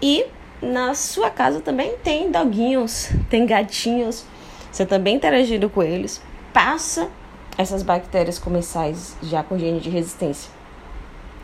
E 0.00 0.26
na 0.62 0.94
sua 0.94 1.30
casa 1.30 1.60
também 1.60 1.96
tem 1.96 2.30
doguinhos, 2.30 3.08
tem 3.28 3.44
gatinhos, 3.44 4.24
você 4.70 4.86
também 4.86 5.16
interagindo 5.16 5.68
com 5.68 5.82
eles, 5.82 6.22
passa 6.52 7.10
essas 7.58 7.82
bactérias 7.82 8.38
comensais 8.38 9.16
já 9.20 9.42
com 9.42 9.58
gene 9.58 9.80
de 9.80 9.90
resistência. 9.90 10.53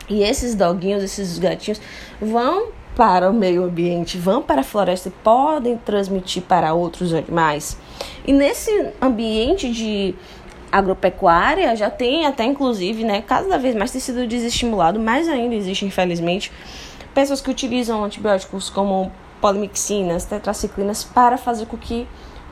E 0.09 0.23
esses 0.23 0.55
doguinhos, 0.55 1.03
esses 1.03 1.37
gatinhos 1.37 1.81
vão 2.19 2.69
para 2.95 3.29
o 3.29 3.33
meio 3.33 3.63
ambiente, 3.63 4.17
vão 4.17 4.41
para 4.41 4.61
a 4.61 4.63
floresta 4.63 5.09
e 5.09 5.11
podem 5.23 5.77
transmitir 5.77 6.43
para 6.43 6.73
outros 6.73 7.13
animais. 7.13 7.77
E 8.25 8.33
nesse 8.33 8.91
ambiente 9.01 9.71
de 9.71 10.13
agropecuária 10.71 11.75
já 11.75 11.89
tem 11.89 12.25
até 12.25 12.43
inclusive, 12.43 13.03
né, 13.03 13.21
cada 13.21 13.57
vez 13.57 13.75
mais 13.75 13.91
tem 13.91 13.99
sido 13.99 14.25
desestimulado, 14.25 14.99
mas 14.99 15.27
ainda 15.27 15.55
existe 15.55 15.85
infelizmente 15.85 16.51
pessoas 17.13 17.41
que 17.41 17.49
utilizam 17.49 18.03
antibióticos 18.03 18.69
como 18.69 19.11
polimixinas, 19.41 20.23
tetraciclinas 20.23 21.03
para 21.03 21.37
fazer 21.37 21.65
com 21.65 21.77
que 21.77 22.07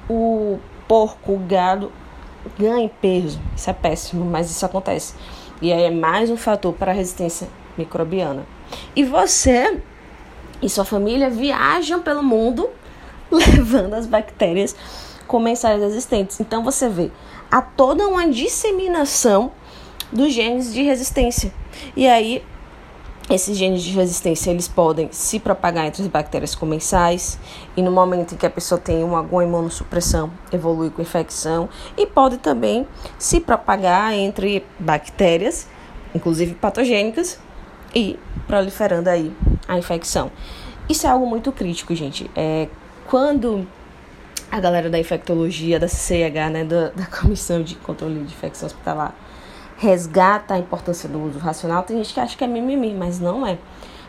o 0.09 0.57
porco, 0.87 1.33
o 1.33 1.37
gado 1.37 1.91
ganhe 2.57 2.89
peso. 3.01 3.39
Isso 3.55 3.69
é 3.69 3.73
péssimo, 3.73 4.25
mas 4.25 4.49
isso 4.49 4.65
acontece. 4.65 5.13
E 5.61 5.73
aí 5.73 5.83
é 5.83 5.91
mais 5.91 6.29
um 6.29 6.37
fator 6.37 6.73
para 6.73 6.91
a 6.91 6.95
resistência 6.95 7.47
microbiana. 7.77 8.45
E 8.95 9.03
você 9.03 9.81
e 10.61 10.69
sua 10.69 10.85
família 10.85 11.29
viajam 11.29 12.01
pelo 12.01 12.23
mundo 12.23 12.69
levando 13.31 13.93
as 13.93 14.05
bactérias 14.05 14.75
comensais 15.27 15.81
existentes. 15.81 16.39
Então 16.39 16.63
você 16.63 16.87
vê, 16.89 17.11
há 17.51 17.61
toda 17.61 18.07
uma 18.07 18.27
disseminação 18.27 19.51
dos 20.11 20.33
genes 20.33 20.73
de 20.73 20.81
resistência. 20.81 21.51
E 21.95 22.07
aí 22.07 22.43
esses 23.29 23.57
genes 23.57 23.83
de 23.83 23.91
resistência 23.91 24.49
eles 24.49 24.67
podem 24.67 25.09
se 25.11 25.39
propagar 25.39 25.85
entre 25.85 26.01
as 26.01 26.07
bactérias 26.07 26.55
comensais 26.55 27.39
e 27.77 27.81
no 27.81 27.91
momento 27.91 28.33
em 28.33 28.37
que 28.37 28.45
a 28.45 28.49
pessoa 28.49 28.79
tem 28.79 29.03
uma, 29.03 29.19
alguma 29.19 29.43
imunossupressão 29.43 30.31
evolui 30.51 30.89
com 30.89 31.01
infecção 31.01 31.69
e 31.95 32.07
pode 32.07 32.37
também 32.37 32.87
se 33.17 33.39
propagar 33.39 34.13
entre 34.13 34.65
bactérias, 34.79 35.67
inclusive 36.13 36.55
patogênicas, 36.55 37.39
e 37.93 38.19
proliferando 38.47 39.09
aí 39.09 39.31
a 39.67 39.77
infecção. 39.77 40.31
Isso 40.87 41.05
é 41.05 41.09
algo 41.09 41.25
muito 41.25 41.51
crítico, 41.51 41.93
gente. 41.95 42.29
É, 42.35 42.67
quando 43.07 43.67
a 44.51 44.59
galera 44.59 44.89
da 44.89 44.99
infectologia, 44.99 45.79
da 45.79 45.87
CCH, 45.87 46.49
né, 46.51 46.63
da, 46.63 46.89
da 46.89 47.05
Comissão 47.05 47.61
de 47.61 47.75
Controle 47.75 48.15
de 48.23 48.33
Infecção 48.33 48.67
Hospitalar, 48.67 49.13
resgata 49.79 50.53
a 50.53 50.59
importância 50.59 51.07
do 51.07 51.23
uso 51.23 51.39
racional, 51.39 51.83
tem 51.83 51.97
gente 51.97 52.13
que 52.13 52.19
acha 52.19 52.37
que 52.37 52.43
é 52.43 52.47
mimimi, 52.47 52.93
mas 52.93 53.19
não 53.19 53.47
é. 53.47 53.57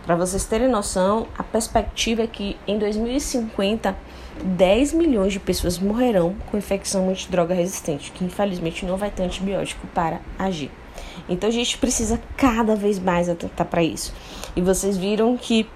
Para 0.04 0.16
vocês 0.16 0.44
terem 0.44 0.68
noção, 0.68 1.28
a 1.38 1.42
perspectiva 1.42 2.22
é 2.22 2.26
que 2.26 2.56
em 2.66 2.78
2050 2.78 3.96
10 4.42 4.94
milhões 4.94 5.32
de 5.32 5.38
pessoas 5.38 5.78
morrerão 5.78 6.34
com 6.50 6.56
infecção 6.56 7.04
multidroga 7.04 7.54
resistente, 7.54 8.10
que 8.10 8.24
infelizmente 8.24 8.84
não 8.84 8.96
vai 8.96 9.10
ter 9.10 9.22
antibiótico 9.22 9.86
para 9.88 10.20
agir. 10.38 10.70
Então 11.28 11.48
a 11.48 11.52
gente 11.52 11.78
precisa 11.78 12.20
cada 12.36 12.74
vez 12.74 12.98
mais 12.98 13.28
atentar 13.28 13.66
para 13.66 13.82
isso. 13.82 14.12
E 14.56 14.62
vocês 14.62 14.96
viram 14.96 15.36
que 15.36 15.68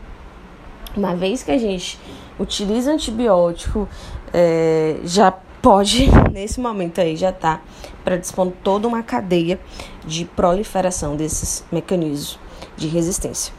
uma 0.96 1.14
vez 1.14 1.42
que 1.42 1.50
a 1.50 1.58
gente 1.58 1.98
utiliza 2.38 2.90
antibiótico, 2.90 3.88
é, 4.32 4.96
já 5.04 5.32
pode, 5.64 6.10
nesse 6.30 6.60
momento 6.60 7.00
aí, 7.00 7.16
já 7.16 7.32
tá 7.32 7.62
predispondo 8.04 8.52
toda 8.62 8.86
uma 8.86 9.02
cadeia 9.02 9.58
de 10.04 10.26
proliferação 10.26 11.16
desses 11.16 11.64
mecanismos 11.72 12.38
de 12.76 12.86
resistência. 12.86 13.50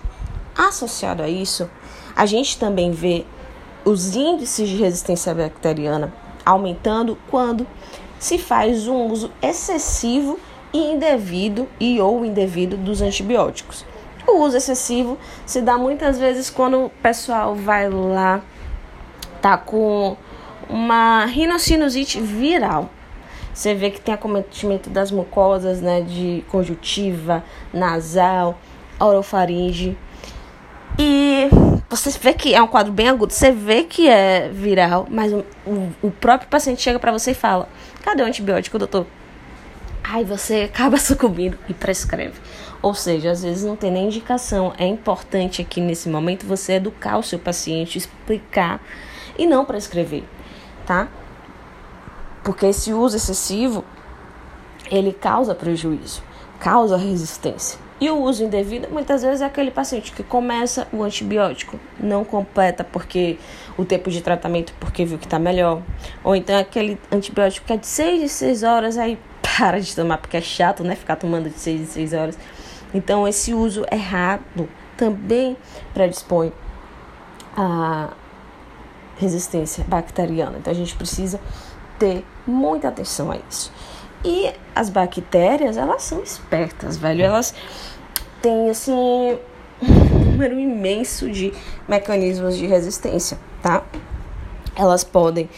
Associado 0.55 1.23
a 1.23 1.27
isso, 1.27 1.67
a 2.15 2.27
gente 2.27 2.59
também 2.59 2.91
vê 2.91 3.25
os 3.83 4.15
índices 4.15 4.69
de 4.69 4.75
resistência 4.75 5.33
bacteriana 5.33 6.13
aumentando 6.45 7.17
quando 7.27 7.65
se 8.19 8.37
faz 8.37 8.87
um 8.87 9.07
uso 9.07 9.31
excessivo 9.41 10.39
e 10.71 10.77
indevido 10.77 11.67
e 11.79 11.99
ou 11.99 12.23
indevido 12.23 12.77
dos 12.77 13.01
antibióticos. 13.01 13.83
O 14.27 14.43
uso 14.43 14.57
excessivo 14.57 15.17
se 15.43 15.59
dá 15.59 15.75
muitas 15.75 16.19
vezes 16.19 16.51
quando 16.51 16.85
o 16.85 16.89
pessoal 17.01 17.55
vai 17.55 17.89
lá 17.89 18.43
tá 19.41 19.57
com 19.57 20.15
uma 20.69 21.25
rinocinusite 21.25 22.19
viral. 22.19 22.89
Você 23.53 23.73
vê 23.73 23.89
que 23.89 24.01
tem 24.01 24.13
acometimento 24.13 24.89
das 24.89 25.11
mucosas, 25.11 25.81
né, 25.81 26.01
de 26.01 26.43
conjuntiva, 26.49 27.43
nasal, 27.73 28.59
orofaringe. 28.99 29.97
E 30.99 31.47
você 31.89 32.09
vê 32.19 32.33
que 32.33 32.53
é 32.53 32.61
um 32.61 32.67
quadro 32.67 32.91
bem 32.91 33.07
agudo, 33.07 33.31
você 33.31 33.51
vê 33.51 33.83
que 33.83 34.09
é 34.09 34.49
viral, 34.49 35.07
mas 35.09 35.31
o, 35.31 35.43
o, 36.01 36.11
próprio 36.11 36.49
paciente 36.49 36.81
chega 36.81 36.99
para 36.99 37.11
você 37.11 37.31
e 37.31 37.33
fala: 37.33 37.69
"Cadê 38.01 38.23
o 38.23 38.25
antibiótico, 38.25 38.77
doutor?" 38.77 39.05
Aí 40.03 40.23
você 40.23 40.69
acaba 40.71 40.97
sucumbindo 40.99 41.57
e 41.67 41.73
prescreve. 41.73 42.39
Ou 42.81 42.93
seja, 42.93 43.31
às 43.31 43.41
vezes 43.41 43.63
não 43.63 43.75
tem 43.75 43.91
nem 43.91 44.05
indicação. 44.05 44.73
É 44.77 44.85
importante 44.85 45.61
aqui 45.61 45.81
nesse 45.81 46.07
momento 46.07 46.45
você 46.45 46.73
educar 46.73 47.17
o 47.17 47.23
seu 47.23 47.39
paciente, 47.39 47.97
explicar 47.97 48.81
e 49.37 49.47
não 49.47 49.65
prescrever 49.65 50.23
tá? 50.85 51.07
Porque 52.43 52.67
esse 52.67 52.93
uso 52.93 53.17
excessivo 53.17 53.83
ele 54.89 55.11
causa 55.11 55.55
prejuízo, 55.55 56.21
causa 56.59 56.95
resistência. 56.95 57.79
E 57.99 58.09
o 58.09 58.17
uso 58.17 58.43
indevido, 58.43 58.89
muitas 58.91 59.21
vezes, 59.23 59.41
é 59.41 59.45
aquele 59.45 59.71
paciente 59.71 60.11
que 60.11 60.21
começa 60.21 60.85
o 60.91 61.01
antibiótico, 61.01 61.79
não 61.97 62.25
completa 62.25 62.83
porque 62.83 63.37
o 63.77 63.85
tempo 63.85 64.11
de 64.11 64.21
tratamento, 64.21 64.73
porque 64.79 65.05
viu 65.05 65.17
que 65.17 65.25
está 65.25 65.39
melhor. 65.39 65.81
Ou 66.21 66.35
então 66.35 66.55
é 66.55 66.59
aquele 66.59 66.99
antibiótico 67.09 67.65
que 67.65 67.73
é 67.73 67.77
de 67.77 67.87
6 67.87 68.23
em 68.23 68.27
6 68.27 68.63
horas, 68.63 68.97
aí 68.97 69.17
para 69.41 69.79
de 69.79 69.95
tomar, 69.95 70.17
porque 70.17 70.35
é 70.35 70.41
chato, 70.41 70.83
né? 70.83 70.95
Ficar 70.95 71.15
tomando 71.15 71.49
de 71.49 71.57
6 71.57 71.81
em 71.81 71.85
6 71.85 72.13
horas. 72.13 72.37
Então, 72.93 73.25
esse 73.25 73.53
uso 73.53 73.85
errado 73.89 74.67
também 74.97 75.55
predispõe 75.93 76.51
a, 77.55 78.09
resistência 79.17 79.83
bacteriana. 79.87 80.57
Então 80.57 80.71
a 80.71 80.75
gente 80.75 80.95
precisa 80.95 81.39
ter 81.97 82.25
muita 82.45 82.89
atenção 82.89 83.31
a 83.31 83.37
isso. 83.49 83.71
E 84.23 84.51
as 84.73 84.89
bactérias, 84.89 85.77
elas 85.77 86.01
são 86.01 86.21
espertas, 86.21 86.97
velho. 86.97 87.23
Elas 87.23 87.53
têm 88.41 88.69
assim 88.69 89.37
um 89.81 90.31
número 90.31 90.59
imenso 90.59 91.29
de 91.29 91.53
mecanismos 91.87 92.57
de 92.57 92.65
resistência, 92.65 93.37
tá? 93.61 93.83
Elas 94.75 95.03
podem 95.03 95.49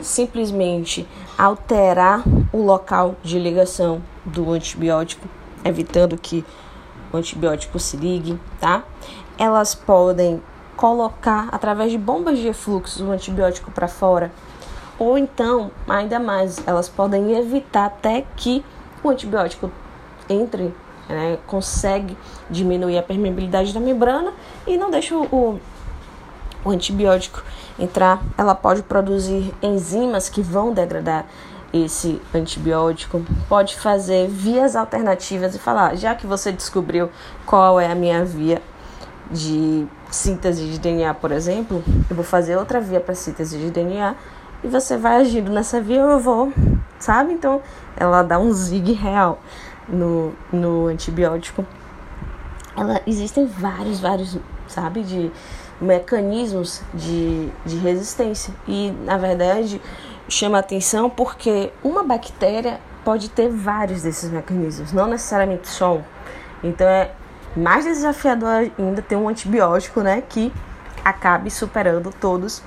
simplesmente 0.00 1.06
alterar 1.36 2.22
o 2.52 2.62
local 2.62 3.16
de 3.22 3.38
ligação 3.38 4.02
do 4.24 4.50
antibiótico, 4.52 5.28
evitando 5.64 6.16
que 6.16 6.44
o 7.12 7.16
antibiótico 7.16 7.78
se 7.78 7.96
ligue, 7.96 8.38
tá? 8.60 8.84
Elas 9.38 9.74
podem 9.74 10.42
colocar 10.76 11.48
através 11.52 11.90
de 11.90 11.98
bombas 11.98 12.38
de 12.38 12.44
refluxo 12.44 13.04
o 13.04 13.10
antibiótico 13.10 13.70
para 13.70 13.88
fora. 13.88 14.32
Ou 14.98 15.18
então, 15.18 15.70
ainda 15.88 16.18
mais, 16.18 16.62
elas 16.66 16.88
podem 16.88 17.36
evitar 17.36 17.86
até 17.86 18.24
que 18.36 18.64
o 19.02 19.08
antibiótico 19.08 19.70
entre, 20.28 20.74
né, 21.08 21.38
consegue 21.46 22.16
diminuir 22.48 22.98
a 22.98 23.02
permeabilidade 23.02 23.72
da 23.72 23.80
membrana 23.80 24.32
e 24.66 24.76
não 24.76 24.90
deixa 24.90 25.16
o, 25.16 25.60
o 26.64 26.70
antibiótico 26.70 27.42
entrar. 27.78 28.22
Ela 28.38 28.54
pode 28.54 28.82
produzir 28.82 29.52
enzimas 29.62 30.28
que 30.28 30.40
vão 30.40 30.72
degradar 30.72 31.26
esse 31.72 32.20
antibiótico, 32.34 33.24
pode 33.48 33.76
fazer 33.76 34.28
vias 34.28 34.76
alternativas 34.76 35.54
e 35.54 35.58
falar, 35.58 35.96
já 35.96 36.14
que 36.14 36.26
você 36.26 36.52
descobriu 36.52 37.10
qual 37.46 37.80
é 37.80 37.90
a 37.90 37.94
minha 37.94 38.24
via 38.24 38.60
de 39.30 39.88
síntese 40.12 40.64
de 40.66 40.78
DNA, 40.78 41.14
por 41.14 41.32
exemplo, 41.32 41.82
eu 42.08 42.14
vou 42.14 42.24
fazer 42.24 42.56
outra 42.56 42.80
via 42.80 43.00
para 43.00 43.14
síntese 43.14 43.58
de 43.58 43.70
DNA 43.70 44.14
e 44.62 44.68
você 44.68 44.96
vai 44.96 45.16
agindo 45.16 45.50
nessa 45.50 45.80
via, 45.80 46.00
eu 46.00 46.20
vou, 46.20 46.52
sabe? 46.98 47.32
Então, 47.32 47.60
ela 47.96 48.22
dá 48.22 48.38
um 48.38 48.52
zig 48.52 48.92
real 48.92 49.40
no, 49.88 50.32
no 50.52 50.86
antibiótico. 50.86 51.64
Ela, 52.76 53.00
existem 53.06 53.46
vários, 53.46 54.00
vários, 54.00 54.38
sabe, 54.68 55.02
de 55.02 55.32
mecanismos 55.80 56.82
de, 56.94 57.48
de 57.66 57.76
resistência. 57.76 58.54
E, 58.68 58.92
na 59.04 59.16
verdade, 59.16 59.80
chama 60.28 60.58
atenção 60.58 61.10
porque 61.10 61.72
uma 61.82 62.04
bactéria 62.04 62.78
pode 63.04 63.28
ter 63.30 63.48
vários 63.48 64.02
desses 64.02 64.30
mecanismos, 64.30 64.92
não 64.92 65.08
necessariamente 65.08 65.68
só 65.68 65.96
um. 65.96 66.02
Então, 66.62 66.86
é 66.86 67.10
mais 67.56 67.84
desafiador 67.84 68.70
ainda 68.78 69.02
ter 69.02 69.16
um 69.16 69.28
antibiótico, 69.28 70.00
né, 70.00 70.22
que 70.22 70.52
acabe 71.04 71.50
superando 71.50 72.10
todos 72.20 72.62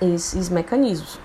esses 0.00 0.48
mecanismos. 0.48 1.18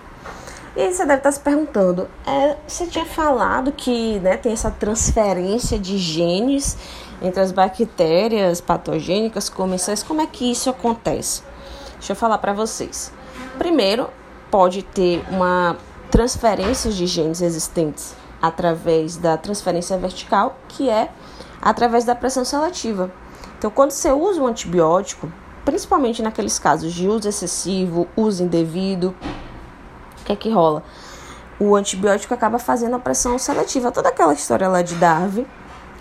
E 0.75 0.81
aí 0.81 0.93
você 0.93 1.05
deve 1.05 1.17
estar 1.19 1.31
se 1.31 1.39
perguntando, 1.39 2.07
é, 2.25 2.55
você 2.65 2.87
tinha 2.87 3.05
falado 3.05 3.71
que 3.73 4.19
né, 4.19 4.37
tem 4.37 4.53
essa 4.53 4.71
transferência 4.71 5.77
de 5.77 5.97
genes 5.97 6.77
entre 7.21 7.41
as 7.41 7.51
bactérias 7.51 8.61
patogênicas 8.61 9.49
comensais, 9.49 10.01
como 10.01 10.21
é 10.21 10.25
que 10.25 10.49
isso 10.49 10.69
acontece? 10.69 11.43
Deixa 11.95 12.13
eu 12.13 12.15
falar 12.15 12.37
para 12.37 12.53
vocês. 12.53 13.11
Primeiro, 13.57 14.09
pode 14.49 14.81
ter 14.81 15.23
uma 15.29 15.77
transferência 16.09 16.89
de 16.89 17.05
genes 17.05 17.41
existentes 17.41 18.15
através 18.41 19.17
da 19.17 19.37
transferência 19.37 19.97
vertical, 19.97 20.57
que 20.67 20.89
é 20.89 21.09
através 21.61 22.03
da 22.03 22.15
pressão 22.15 22.43
seletiva. 22.43 23.11
Então, 23.57 23.69
quando 23.69 23.91
você 23.91 24.11
usa 24.11 24.41
um 24.41 24.47
antibiótico, 24.47 25.31
principalmente 25.63 26.23
naqueles 26.23 26.57
casos 26.57 26.93
de 26.93 27.07
uso 27.07 27.29
excessivo, 27.29 28.07
uso 28.15 28.43
indevido, 28.43 29.15
o 30.21 30.23
que 30.25 30.33
é 30.33 30.35
que 30.35 30.49
rola? 30.49 30.83
O 31.59 31.75
antibiótico 31.75 32.33
acaba 32.33 32.57
fazendo 32.57 32.95
a 32.95 32.99
pressão 32.99 33.37
seletiva, 33.37 33.91
toda 33.91 34.09
aquela 34.09 34.33
história 34.33 34.67
lá 34.67 34.81
de 34.81 34.95
Darwin, 34.95 35.45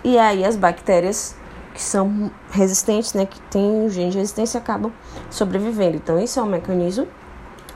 e 0.03 0.17
aí 0.17 0.43
as 0.43 0.55
bactérias 0.55 1.35
que 1.73 1.81
são 1.81 2.31
resistentes, 2.51 3.13
né, 3.13 3.25
que 3.25 3.39
têm 3.41 3.87
gene 3.89 4.09
de 4.09 4.17
resistência, 4.17 4.59
acabam 4.59 4.91
sobrevivendo. 5.29 5.97
Então, 5.97 6.19
isso 6.19 6.39
é 6.39 6.43
um 6.43 6.47
mecanismo. 6.47 7.07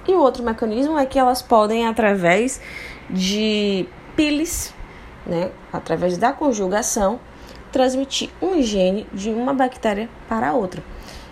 E 0.07 0.13
o 0.13 0.19
outro 0.19 0.43
mecanismo 0.43 0.97
é 0.97 1.05
que 1.05 1.17
elas 1.17 1.41
podem, 1.41 1.87
através 1.87 2.59
de 3.09 3.87
piles, 4.15 4.73
né, 5.25 5.51
através 5.71 6.17
da 6.17 6.33
conjugação, 6.33 7.19
transmitir 7.75 8.29
um 8.41 8.61
gene 8.61 9.05
de 9.11 9.29
uma 9.31 9.53
bactéria 9.53 10.09
para 10.29 10.53
outra. 10.53 10.81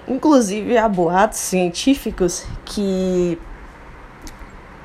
Inclusive, 0.06 0.78
há 0.78 0.90
boatos 0.90 1.40
científicos 1.40 2.44
que 2.66 3.40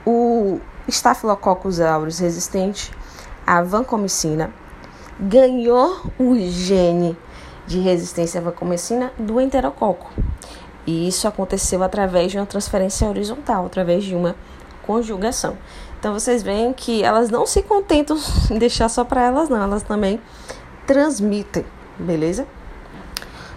o 0.07 0.61
Staphylococcus 0.89 1.81
aureus 1.81 2.21
resistente 2.21 2.93
à 3.45 3.61
vancomicina 3.61 4.53
ganhou 5.19 6.01
o 6.17 6.37
gene 6.39 7.19
de 7.67 7.81
resistência 7.81 8.41
à 8.41 8.45
vancomicina 8.45 9.13
do 9.19 9.41
enterococo. 9.41 10.13
E 10.87 11.09
isso 11.09 11.27
aconteceu 11.27 11.83
através 11.83 12.31
de 12.31 12.39
uma 12.39 12.47
transferência 12.47 13.09
horizontal, 13.09 13.67
através 13.67 14.05
de 14.05 14.15
uma 14.15 14.37
conjugação. 14.87 15.59
Então 15.99 16.15
vocês 16.15 16.41
veem 16.41 16.73
que 16.73 17.03
elas 17.03 17.31
não 17.31 17.45
se 17.45 17.63
contentam 17.63 18.17
em 18.49 18.59
deixar 18.59 18.89
só 18.89 19.03
para 19.03 19.25
elas, 19.25 19.49
não, 19.49 19.61
elas 19.61 19.83
também 19.83 20.21
transmitem, 20.89 21.67
beleza? 21.99 22.47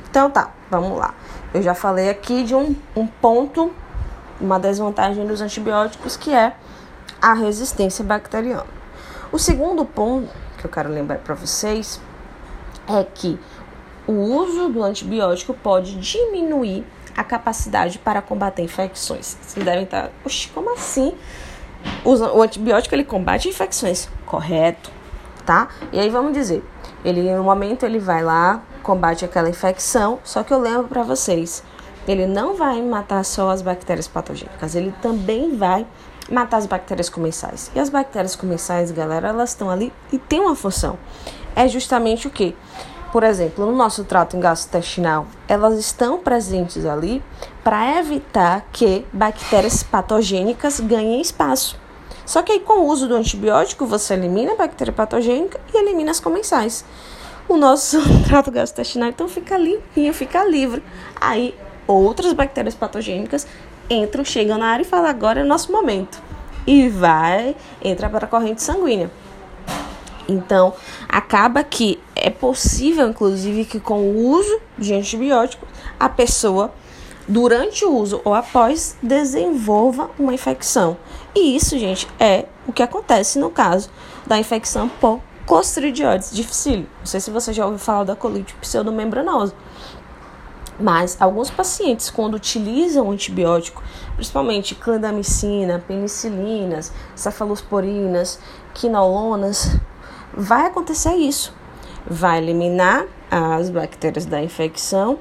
Então 0.10 0.30
tá, 0.30 0.52
vamos 0.70 0.98
lá. 0.98 1.14
Eu 1.54 1.62
já 1.62 1.74
falei 1.74 2.10
aqui 2.10 2.44
de 2.44 2.54
um, 2.54 2.76
um 2.94 3.08
ponto 3.08 3.72
uma 4.40 4.60
desvantagem 4.60 5.26
dos 5.26 5.40
antibióticos, 5.40 6.18
que 6.18 6.34
é 6.34 6.54
a 7.22 7.34
resistência 7.34 8.04
bacteriana. 8.04 8.66
O 9.32 9.40
segundo 9.40 9.86
ponto 9.86 10.30
que 10.58 10.66
eu 10.66 10.70
quero 10.70 10.90
lembrar 10.90 11.20
para 11.20 11.36
vocês 11.36 12.02
é 12.88 13.04
que 13.04 13.40
o 14.06 14.12
uso 14.12 14.68
do 14.70 14.84
antibiótico 14.84 15.54
pode 15.54 15.96
diminuir 15.96 16.86
a 17.16 17.24
capacidade 17.24 18.00
para 18.00 18.22
combater 18.22 18.64
infecções. 18.64 19.38
Vocês 19.42 19.64
devem 19.64 19.84
estar, 19.84 20.10
oxe, 20.26 20.50
como 20.50 20.74
assim? 20.74 21.16
O 22.04 22.42
antibiótico 22.42 22.94
ele 22.94 23.06
combate 23.06 23.48
infecções, 23.48 24.10
correto, 24.26 24.92
tá? 25.46 25.70
E 25.94 26.00
aí 26.00 26.10
vamos 26.10 26.34
dizer, 26.34 26.64
ele 27.04 27.34
no 27.34 27.44
momento 27.44 27.86
ele 27.86 28.00
vai 28.00 28.24
lá, 28.24 28.62
combate 28.84 29.26
aquela 29.26 29.50
infecção, 29.50 30.20
só 30.24 30.44
que 30.44 30.54
eu 30.54 30.60
lembro 30.60 30.88
para 30.88 31.04
vocês 31.04 31.64
ele 32.08 32.26
não 32.26 32.56
vai 32.56 32.82
matar 32.82 33.24
só 33.24 33.50
as 33.50 33.62
bactérias 33.62 34.08
patogênicas, 34.08 34.76
ele 34.76 34.94
também 35.02 35.56
vai 35.56 35.86
matar 36.30 36.58
as 36.58 36.66
bactérias 36.66 37.10
comensais. 37.10 37.72
E 37.76 37.80
as 37.80 37.90
bactérias 37.90 38.36
comensais, 38.36 38.92
galera, 38.92 39.30
elas 39.30 39.50
estão 39.50 39.70
ali 39.70 39.94
e 40.12 40.18
tem 40.18 40.40
uma 40.40 40.56
função. 40.56 40.98
É 41.56 41.68
justamente 41.68 42.28
o 42.28 42.32
que? 42.32 42.56
Por 43.12 43.24
exemplo, 43.24 43.66
no 43.66 43.76
nosso 43.76 44.06
trato 44.06 44.38
gastrointestinal, 44.38 45.28
elas 45.48 45.78
estão 45.78 46.18
presentes 46.20 46.86
ali 46.86 47.22
para 47.64 48.00
evitar 48.00 48.66
que 48.72 49.06
bactérias 49.12 49.84
patogênicas 49.84 50.80
ganhem 50.80 51.20
espaço. 51.20 51.78
Só 52.26 52.42
que 52.42 52.52
aí, 52.52 52.60
com 52.60 52.80
o 52.80 52.88
uso 52.88 53.08
do 53.08 53.16
antibiótico, 53.16 53.86
você 53.86 54.14
elimina 54.14 54.54
a 54.54 54.56
bactéria 54.56 54.94
patogênica 54.94 55.60
e 55.74 55.78
elimina 55.78 56.12
as 56.12 56.20
comensais. 56.20 56.86
O 57.48 57.58
nosso 57.58 58.00
trato 58.28 58.52
gastrointestinal 58.52 59.10
então 59.10 59.28
fica 59.28 59.58
limpinho, 59.58 60.14
fica 60.14 60.44
livre. 60.46 60.84
Aí 61.20 61.56
outras 61.88 62.34
bactérias 62.34 62.76
patogênicas 62.76 63.46
entram, 63.90 64.24
chegam 64.24 64.58
na 64.58 64.68
área 64.68 64.84
e 64.84 64.86
falam: 64.86 65.10
agora 65.10 65.42
é 65.42 65.44
o 65.44 65.48
nosso 65.48 65.72
momento. 65.72 66.22
E 66.66 66.88
vai 66.88 67.56
entrar 67.84 68.10
para 68.10 68.26
a 68.26 68.30
corrente 68.30 68.62
sanguínea. 68.62 69.12
Então, 70.30 70.74
acaba 71.10 71.64
que 71.64 72.00
é 72.16 72.30
possível, 72.30 73.10
inclusive, 73.10 73.66
que 73.66 73.80
com 73.80 74.00
o 74.00 74.30
uso 74.30 74.62
de 74.78 74.94
antibióticos, 74.94 75.68
a 76.00 76.08
pessoa, 76.08 76.72
durante 77.28 77.86
o 77.86 77.96
uso 77.96 78.22
ou 78.24 78.34
após, 78.34 78.96
desenvolva 79.02 80.10
uma 80.18 80.34
infecção. 80.34 80.98
E 81.36 81.56
isso, 81.56 81.78
gente, 81.78 82.08
é 82.20 82.46
o 82.68 82.74
que 82.74 82.84
acontece 82.84 83.40
no 83.40 83.50
caso 83.50 83.90
da 84.26 84.38
infecção 84.38 84.90
por 84.90 85.22
Clostridioides 85.46 86.32
difficile. 86.32 86.88
Não 87.00 87.06
sei 87.06 87.20
se 87.20 87.32
você 87.32 87.52
já 87.52 87.66
ouviu 87.66 87.80
falar 87.80 88.04
da 88.04 88.16
colite 88.16 88.54
pseudomembranosa. 88.56 89.54
Mas 90.80 91.18
alguns 91.20 91.50
pacientes, 91.50 92.10
quando 92.10 92.36
utilizam 92.36 93.12
antibiótico, 93.12 93.84
principalmente 94.16 94.74
clindamicina, 94.76 95.84
penicilinas, 95.88 96.92
cefalosporinas, 97.16 98.40
quinolonas, 98.74 99.78
vai 100.34 100.66
acontecer 100.66 101.16
isso. 101.16 101.54
Vai 102.08 102.40
eliminar 102.40 103.06
as 103.30 103.70
bactérias 103.70 104.26
da 104.26 104.42
infecção, 104.42 105.20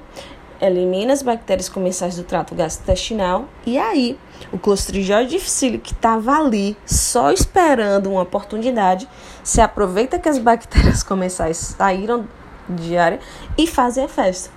elimina 0.61 1.13
as 1.13 1.23
bactérias 1.23 1.69
comensais 1.69 2.17
do 2.17 2.25
trato 2.25 2.55
gastrointestinal. 2.55 3.47
E 3.67 3.79
aí 3.79 4.19
o 4.53 4.59
Clostridium 4.59 5.27
difficile 5.27 5.79
que 5.79 5.93
estava 5.93 6.39
ali 6.39 6.77
só 6.85 7.31
esperando 7.31 8.11
uma 8.11 8.23
oportunidade, 8.23 9.09
se 9.43 9.61
aproveita 9.61 10.19
que 10.19 10.29
as 10.29 10.39
bactérias 10.39 11.03
comensais 11.03 11.57
saíram 11.57 12.27
de 12.69 12.97
área 12.97 13.21
e 13.57 13.67
fazem 13.67 14.05
a 14.05 14.09
festa. 14.09 14.51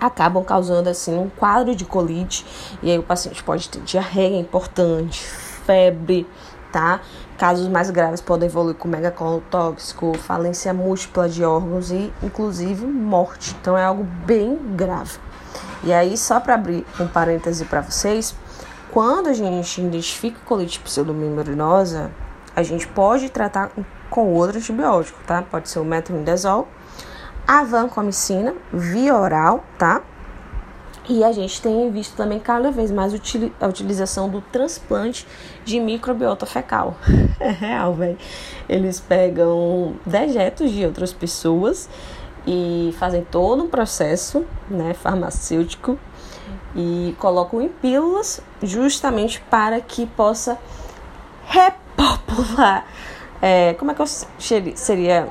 Acabam 0.00 0.44
causando 0.44 0.88
assim 0.88 1.16
um 1.18 1.28
quadro 1.28 1.74
de 1.74 1.84
colite. 1.84 2.46
E 2.82 2.90
aí 2.90 2.98
o 2.98 3.02
paciente 3.02 3.42
pode 3.42 3.68
ter 3.68 3.80
diarreia 3.80 4.38
importante, 4.38 5.20
febre, 5.66 6.26
tá? 6.72 7.00
Casos 7.36 7.68
mais 7.68 7.90
graves 7.90 8.20
podem 8.20 8.48
evoluir 8.48 8.74
com 8.76 8.88
megacolotóxico, 8.88 10.16
falência 10.18 10.72
múltipla 10.72 11.28
de 11.28 11.44
órgãos 11.44 11.90
e 11.90 12.12
inclusive 12.22 12.86
morte. 12.86 13.56
Então 13.60 13.76
é 13.76 13.84
algo 13.84 14.04
bem 14.04 14.56
grave. 14.76 15.18
E 15.84 15.92
aí 15.92 16.16
só 16.16 16.40
para 16.40 16.54
abrir 16.54 16.84
um 16.98 17.06
parêntese 17.06 17.64
para 17.64 17.80
vocês, 17.80 18.34
quando 18.90 19.28
a 19.28 19.32
gente 19.32 19.80
identifica 19.80 20.38
colite 20.44 20.80
pseudomembranosa, 20.80 22.10
a 22.54 22.62
gente 22.62 22.86
pode 22.88 23.28
tratar 23.28 23.70
com 24.10 24.32
outro 24.32 24.58
antibiótico, 24.58 25.18
tá? 25.26 25.42
Pode 25.42 25.68
ser 25.68 25.78
o 25.78 25.84
metronidazol 25.84 26.66
a 27.48 27.64
vancomicina 27.64 28.54
via 28.70 29.16
oral, 29.16 29.64
tá? 29.78 30.02
E 31.08 31.24
a 31.24 31.32
gente 31.32 31.62
tem 31.62 31.90
visto 31.90 32.14
também 32.14 32.38
cada 32.38 32.70
vez 32.70 32.90
mais 32.90 33.14
a 33.58 33.66
utilização 33.66 34.28
do 34.28 34.42
transplante 34.42 35.26
de 35.64 35.80
microbiota 35.80 36.44
fecal. 36.44 36.96
É 37.40 37.50
real, 37.50 37.94
velho. 37.94 38.18
Eles 38.68 38.98
pegam 38.98 39.94
dejetos 40.04 40.72
de 40.72 40.84
outras 40.84 41.12
pessoas 41.12 41.88
e 42.44 42.92
fazem 42.98 43.24
todo 43.24 43.62
um 43.62 43.68
processo 43.68 44.44
né, 44.68 44.92
farmacêutico 44.92 45.96
e 46.74 47.14
colocam 47.20 47.62
em 47.62 47.68
pílulas 47.68 48.40
justamente 48.60 49.40
para 49.48 49.80
que 49.80 50.04
possa 50.04 50.58
repopular. 51.46 52.86
É, 53.40 53.74
como 53.74 53.92
é 53.92 53.94
que 53.94 54.02
eu 54.02 54.06
seria 54.06 55.28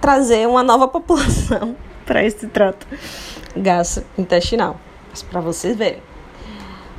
trazer 0.00 0.48
uma 0.48 0.62
nova 0.62 0.88
população 0.88 1.76
para 2.06 2.24
esse 2.24 2.46
trato 2.46 2.86
gastrointestinal. 3.56 4.78
Mas 5.10 5.22
para 5.22 5.40
vocês 5.40 5.76
verem. 5.76 6.02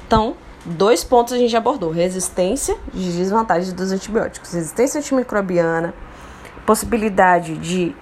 Então, 0.07 0.35
dois 0.65 1.03
pontos 1.03 1.33
a 1.33 1.37
gente 1.37 1.55
abordou: 1.55 1.91
resistência 1.91 2.77
e 2.93 2.99
desvantagens 2.99 3.73
dos 3.73 3.91
antibióticos, 3.91 4.53
resistência 4.53 4.99
antimicrobiana, 4.99 5.93
possibilidade 6.65 7.57
de 7.57 7.95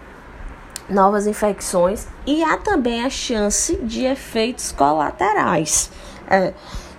novas 0.90 1.28
infecções 1.28 2.08
e 2.26 2.44
há 2.44 2.58
também 2.58 3.04
a 3.04 3.10
chance 3.10 3.76
de 3.78 4.06
efeitos 4.06 4.72
colaterais. 4.72 5.90
É, 6.30 6.54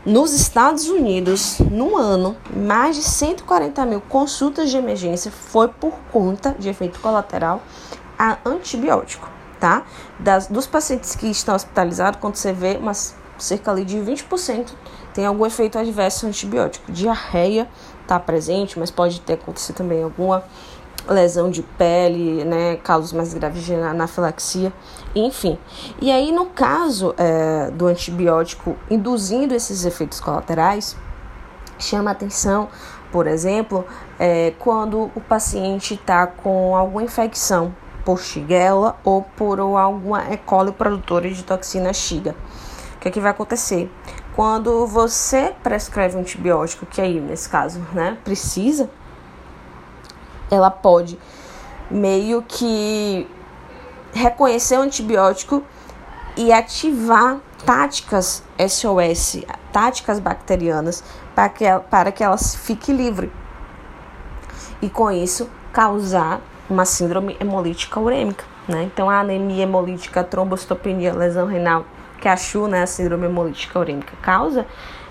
nos 0.04 0.34
Estados 0.34 0.88
Unidos, 0.88 1.58
no 1.60 1.96
ano, 1.96 2.36
mais 2.54 2.96
de 2.96 3.02
140 3.02 3.86
mil 3.86 4.02
consultas 4.02 4.70
de 4.70 4.76
emergência 4.76 5.30
foi 5.30 5.68
por 5.68 5.94
conta 6.12 6.54
de 6.58 6.68
efeito 6.68 7.00
colateral 7.00 7.62
a 8.18 8.36
antibiótico, 8.44 9.28
tá? 9.64 9.82
Das, 10.20 10.46
dos 10.46 10.66
pacientes 10.66 11.16
que 11.16 11.26
estão 11.26 11.54
hospitalizados, 11.54 12.20
quando 12.20 12.36
você 12.36 12.52
vê, 12.52 12.76
umas, 12.76 13.14
cerca 13.38 13.70
ali 13.70 13.82
de 13.82 13.96
20% 13.96 14.72
tem 15.14 15.24
algum 15.24 15.46
efeito 15.46 15.78
adverso 15.78 16.26
antibiótico, 16.26 16.92
diarreia 16.92 17.62
estar 18.02 18.18
tá 18.18 18.20
presente, 18.20 18.78
mas 18.78 18.90
pode 18.90 19.22
ter 19.22 19.34
acontecido 19.34 19.76
também 19.76 20.02
alguma 20.02 20.44
lesão 21.08 21.50
de 21.50 21.62
pele, 21.62 22.44
né, 22.44 22.76
casos 22.76 23.12
mais 23.14 23.32
graves 23.32 23.62
de 23.62 23.74
anafilaxia, 23.74 24.70
enfim. 25.14 25.56
E 25.98 26.10
aí, 26.10 26.30
no 26.30 26.46
caso 26.46 27.14
é, 27.16 27.70
do 27.70 27.86
antibiótico 27.86 28.76
induzindo 28.90 29.54
esses 29.54 29.86
efeitos 29.86 30.20
colaterais, 30.20 30.94
chama 31.78 32.10
atenção, 32.10 32.68
por 33.10 33.26
exemplo, 33.26 33.86
é, 34.18 34.52
quando 34.58 35.10
o 35.14 35.20
paciente 35.22 35.94
está 35.94 36.26
com 36.26 36.76
alguma 36.76 37.02
infecção 37.02 37.72
Shigella 38.16 38.96
ou 39.02 39.22
por 39.22 39.58
alguma 39.58 40.24
E. 40.32 40.36
coli 40.36 40.72
produtora 40.72 41.30
de 41.30 41.42
toxina 41.42 41.92
Shiga. 41.92 42.34
O 42.96 42.98
que, 43.00 43.08
é 43.08 43.10
que 43.10 43.20
vai 43.20 43.30
acontecer? 43.30 43.90
Quando 44.34 44.86
você 44.86 45.54
prescreve 45.62 46.16
um 46.16 46.20
antibiótico, 46.20 46.86
que 46.86 47.00
aí 47.00 47.20
nesse 47.20 47.48
caso 47.48 47.80
né, 47.92 48.18
precisa, 48.24 48.90
ela 50.50 50.70
pode 50.70 51.18
meio 51.90 52.42
que 52.42 53.28
reconhecer 54.12 54.78
o 54.78 54.82
antibiótico 54.82 55.62
e 56.36 56.52
ativar 56.52 57.38
táticas 57.64 58.42
SOS, 58.58 59.44
táticas 59.72 60.18
bacterianas, 60.18 61.02
para 61.34 61.48
que, 61.48 61.64
para 61.90 62.12
que 62.12 62.22
ela 62.22 62.38
fique 62.38 62.92
livre. 62.92 63.32
E 64.82 64.88
com 64.88 65.10
isso 65.10 65.48
causar 65.72 66.40
uma 66.68 66.84
síndrome 66.84 67.36
hemolítica 67.40 68.00
urêmica. 68.00 68.44
Né? 68.66 68.84
Então, 68.84 69.10
a 69.10 69.20
anemia 69.20 69.64
hemolítica, 69.64 70.20
a 70.20 70.24
trombocitopenia, 70.24 71.12
lesão 71.12 71.46
renal, 71.46 71.84
que 72.20 72.28
a 72.28 72.36
CHU, 72.36 72.66
né, 72.66 72.82
a 72.82 72.86
síndrome 72.86 73.26
hemolítica 73.26 73.78
urêmica, 73.78 74.14
causa, 74.22 74.66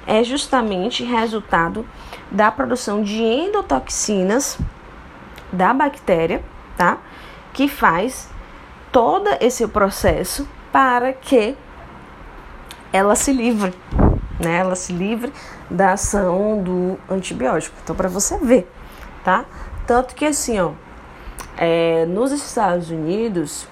é 0.08 0.24
justamente 0.24 1.04
resultado 1.04 1.86
da 2.32 2.52
produção 2.52 3.04
de 3.04 3.22
endotoxinas 3.22 4.58
da 5.52 5.74
bactéria, 5.74 6.44
tá? 6.76 6.98
Que 7.54 7.68
faz 7.68 8.28
todo 8.92 9.30
esse 9.40 9.68
processo 9.68 10.48
para 10.72 11.14
que 11.14 11.56
ela 12.92 13.16
se 13.16 13.32
livre, 13.32 13.74
né? 14.40 14.58
Ela 14.58 14.76
se 14.76 14.92
livre 14.92 15.32
da 15.70 15.94
ação 15.94 16.62
do 16.62 17.00
antibiótico. 17.10 17.76
Então, 17.84 17.96
para 17.96 18.10
você 18.10 18.38
ver, 18.38 18.70
tá? 19.24 19.46
Tanto 19.86 20.16
que 20.16 20.26
assim, 20.26 20.60
ó, 20.60 20.72
é, 21.58 22.06
nos 22.06 22.32
Estados 22.32 22.90
Unidos 22.90 23.68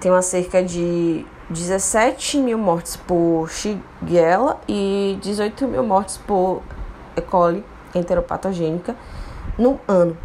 tem 0.00 0.10
uma 0.10 0.22
cerca 0.22 0.62
de 0.62 1.24
17 1.48 2.38
mil 2.38 2.58
mortes 2.58 2.96
por 2.96 3.48
Shigella 3.50 4.60
e 4.68 5.18
18 5.22 5.66
mil 5.66 5.82
mortes 5.82 6.16
por 6.18 6.62
E. 7.16 7.20
coli 7.20 7.64
enteropatogênica 7.94 8.94
no 9.58 9.78
ano. 9.86 10.16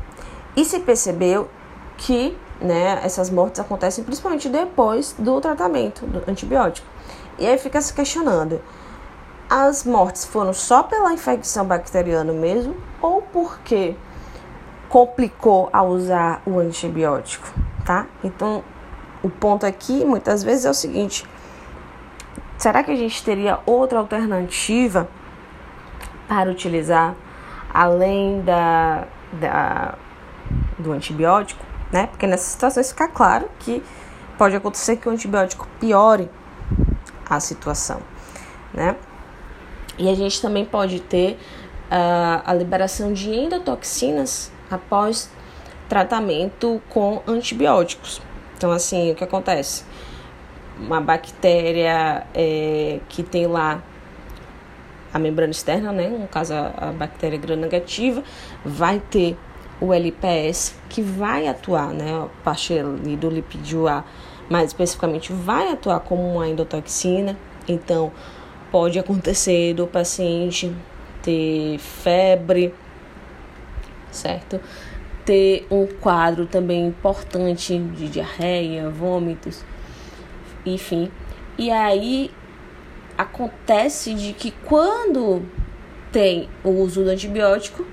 E 0.55 0.65
se 0.65 0.79
percebeu 0.79 1.47
que 1.97 2.37
né, 2.59 2.99
essas 3.03 3.29
mortes 3.29 3.59
acontecem 3.59 4.03
principalmente 4.03 4.49
depois 4.49 5.15
do 5.17 5.39
tratamento 5.39 6.05
do 6.05 6.29
antibiótico. 6.29 6.87
E 7.37 7.47
aí 7.47 7.57
fica 7.57 7.81
se 7.81 7.93
questionando: 7.93 8.61
as 9.49 9.83
mortes 9.85 10.25
foram 10.25 10.53
só 10.53 10.83
pela 10.83 11.13
infecção 11.13 11.65
bacteriana 11.65 12.33
mesmo 12.33 12.75
ou 13.01 13.21
porque 13.21 13.95
complicou 14.89 15.69
a 15.71 15.83
usar 15.83 16.41
o 16.45 16.59
antibiótico, 16.59 17.47
tá? 17.85 18.07
Então, 18.23 18.63
o 19.21 19.29
ponto 19.29 19.65
aqui 19.65 20.03
muitas 20.03 20.43
vezes 20.43 20.65
é 20.65 20.69
o 20.69 20.73
seguinte: 20.73 21.25
será 22.57 22.83
que 22.83 22.91
a 22.91 22.95
gente 22.95 23.23
teria 23.23 23.59
outra 23.65 23.99
alternativa 23.99 25.07
para 26.27 26.49
utilizar 26.49 27.15
além 27.71 28.41
da, 28.41 29.07
da 29.33 29.95
do 30.77 30.91
antibiótico, 30.91 31.63
né? 31.91 32.07
Porque 32.07 32.25
nessas 32.25 32.47
situações 32.47 32.89
fica 32.89 33.07
claro 33.07 33.49
que 33.59 33.83
pode 34.37 34.55
acontecer 34.55 34.95
que 34.95 35.07
o 35.07 35.11
antibiótico 35.11 35.67
piore 35.79 36.29
a 37.29 37.39
situação, 37.39 38.01
né? 38.73 38.95
E 39.97 40.09
a 40.09 40.15
gente 40.15 40.41
também 40.41 40.65
pode 40.65 41.01
ter 41.01 41.33
uh, 41.91 42.41
a 42.45 42.53
liberação 42.53 43.11
de 43.11 43.29
endotoxinas 43.29 44.51
após 44.69 45.29
tratamento 45.87 46.81
com 46.89 47.21
antibióticos. 47.27 48.21
Então, 48.57 48.71
assim, 48.71 49.11
o 49.11 49.15
que 49.15 49.23
acontece? 49.23 49.83
Uma 50.77 51.01
bactéria 51.01 52.27
é, 52.33 52.99
que 53.09 53.23
tem 53.23 53.47
lá 53.47 53.81
a 55.13 55.19
membrana 55.19 55.51
externa, 55.51 55.91
né? 55.91 56.07
No 56.07 56.27
caso, 56.27 56.53
a, 56.53 56.91
bactéria 56.91 57.37
gram-negativa, 57.37 58.23
vai 58.63 58.99
ter 58.99 59.35
o 59.81 59.93
LPS, 59.93 60.75
que 60.89 61.01
vai 61.01 61.47
atuar, 61.47 61.93
né, 61.93 62.13
a 62.13 62.27
parte 62.43 62.77
ali 62.77 63.15
do 63.15 63.29
lipídio 63.29 63.87
A, 63.87 64.03
mais 64.49 64.67
especificamente, 64.67 65.31
vai 65.31 65.69
atuar 65.69 66.01
como 66.01 66.21
uma 66.35 66.47
endotoxina. 66.47 67.37
Então, 67.67 68.11
pode 68.71 68.99
acontecer 68.99 69.73
do 69.73 69.87
paciente 69.87 70.75
ter 71.21 71.77
febre, 71.79 72.73
certo? 74.11 74.59
Ter 75.25 75.67
um 75.69 75.85
quadro 75.85 76.45
também 76.45 76.87
importante 76.87 77.77
de 77.77 78.07
diarreia, 78.07 78.89
vômitos, 78.89 79.63
enfim. 80.65 81.11
E 81.57 81.69
aí 81.71 82.31
acontece 83.17 84.13
de 84.13 84.33
que 84.33 84.51
quando 84.65 85.45
tem 86.11 86.49
o 86.63 86.69
uso 86.69 87.03
do 87.03 87.09
antibiótico, 87.09 87.85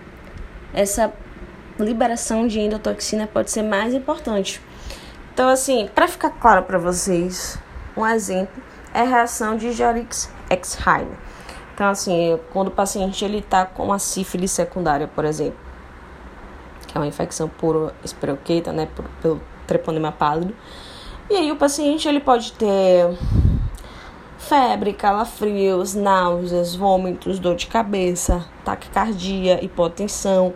essa 0.72 1.12
liberação 1.78 2.46
de 2.46 2.60
endotoxina 2.60 3.26
pode 3.26 3.50
ser 3.50 3.62
mais 3.62 3.92
importante. 3.92 4.60
Então, 5.32 5.48
assim, 5.48 5.88
para 5.94 6.08
ficar 6.08 6.30
claro 6.30 6.62
para 6.62 6.78
vocês, 6.78 7.58
um 7.96 8.06
exemplo 8.06 8.62
é 8.94 9.00
a 9.00 9.04
reação 9.04 9.56
de 9.56 9.72
Jarix-Exheimer. 9.72 11.18
Então, 11.74 11.90
assim, 11.90 12.38
quando 12.52 12.68
o 12.68 12.70
paciente 12.70 13.22
ele 13.22 13.38
está 13.38 13.66
com 13.66 13.92
a 13.92 13.98
sífilis 13.98 14.50
secundária, 14.50 15.06
por 15.06 15.26
exemplo, 15.26 15.58
é 16.96 16.98
uma 16.98 17.06
infecção 17.06 17.48
por 17.48 17.92
espiroqueta, 18.04 18.72
né, 18.72 18.88
por, 18.94 19.04
pelo 19.22 19.40
treponema 19.66 20.10
pálido, 20.10 20.54
e 21.28 21.34
aí 21.34 21.52
o 21.52 21.56
paciente 21.56 22.08
ele 22.08 22.20
pode 22.20 22.52
ter 22.52 23.16
febre, 24.38 24.92
calafrios, 24.92 25.94
náuseas, 25.94 26.76
vômitos, 26.76 27.38
dor 27.38 27.56
de 27.56 27.66
cabeça, 27.66 28.46
taquicardia, 28.64 29.62
hipotensão, 29.64 30.54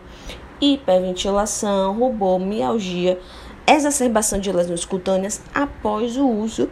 hiperventilação, 0.61 1.99
rubor, 1.99 2.39
mialgia, 2.39 3.19
exacerbação 3.67 4.39
de 4.39 4.53
lesões 4.53 4.85
cutâneas 4.85 5.43
após 5.53 6.17
o 6.17 6.29
uso 6.29 6.71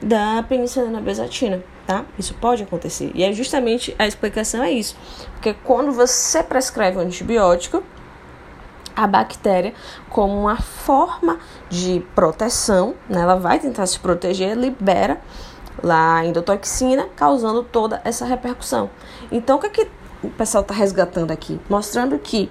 da 0.00 0.42
penicilina 0.48 1.00
bezatina, 1.00 1.62
tá? 1.86 2.04
Isso 2.18 2.34
pode 2.34 2.62
acontecer. 2.62 3.10
E 3.14 3.24
é 3.24 3.32
justamente 3.32 3.94
a 3.98 4.06
explicação 4.06 4.62
é 4.62 4.70
isso. 4.70 4.96
Porque 5.32 5.52
quando 5.52 5.92
você 5.92 6.42
prescreve 6.42 6.98
um 6.98 7.00
antibiótico, 7.00 7.82
a 9.04 9.06
bactéria, 9.06 9.72
como 10.08 10.38
uma 10.38 10.60
forma 10.60 11.38
de 11.68 12.04
proteção, 12.14 12.94
né, 13.08 13.20
ela 13.20 13.36
vai 13.36 13.58
tentar 13.58 13.86
se 13.86 13.98
proteger, 13.98 14.56
libera 14.56 15.20
lá 15.82 16.16
a 16.16 16.26
endotoxina, 16.26 17.08
causando 17.16 17.62
toda 17.62 18.00
essa 18.04 18.24
repercussão. 18.24 18.90
Então, 19.32 19.56
o 19.56 19.60
que, 19.60 19.66
é 19.66 19.70
que 19.70 19.88
o 20.22 20.30
pessoal 20.30 20.62
está 20.62 20.74
resgatando 20.74 21.30
aqui? 21.30 21.58
Mostrando 21.68 22.18
que 22.18 22.50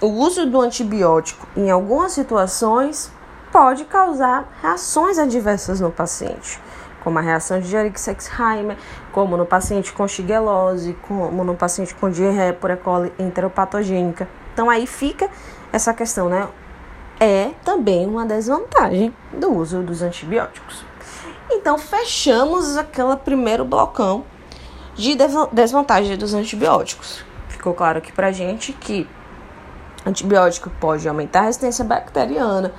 o 0.00 0.06
uso 0.06 0.46
do 0.46 0.60
antibiótico 0.60 1.46
em 1.56 1.70
algumas 1.70 2.12
situações 2.12 3.12
pode 3.50 3.84
causar 3.84 4.48
reações 4.62 5.18
adversas 5.18 5.80
no 5.80 5.90
paciente, 5.90 6.60
como 7.02 7.18
a 7.18 7.22
reação 7.22 7.60
de 7.60 7.68
Jarix-Exheimer, 7.68 8.76
como 9.12 9.36
no 9.36 9.44
paciente 9.44 9.92
com 9.92 10.06
shigelose, 10.06 10.96
como 11.08 11.42
no 11.42 11.56
paciente 11.56 11.94
com 11.96 12.08
diarreia 12.08 12.52
por 12.52 12.70
E. 12.70 12.76
coli 12.76 13.12
enteropatogênica. 13.18 14.28
Então 14.52 14.70
aí 14.70 14.86
fica 14.86 15.28
essa 15.72 15.92
questão, 15.94 16.28
né? 16.28 16.48
É 17.18 17.50
também 17.64 18.06
uma 18.06 18.24
desvantagem 18.24 19.14
do 19.32 19.52
uso 19.52 19.82
dos 19.82 20.02
antibióticos. 20.02 20.84
Então 21.50 21.76
fechamos 21.76 22.76
aquele 22.76 23.16
primeiro 23.16 23.64
blocão 23.64 24.24
de 24.94 25.16
desvantagem 25.52 26.16
dos 26.16 26.32
antibióticos. 26.32 27.24
Ficou 27.48 27.74
claro 27.74 27.98
aqui 27.98 28.10
pra 28.12 28.32
gente 28.32 28.72
que 28.72 29.06
Antibiótico 30.04 30.70
pode 30.80 31.06
aumentar 31.06 31.40
a 31.40 31.42
resistência 31.42 31.84
bacteriana, 31.84 32.72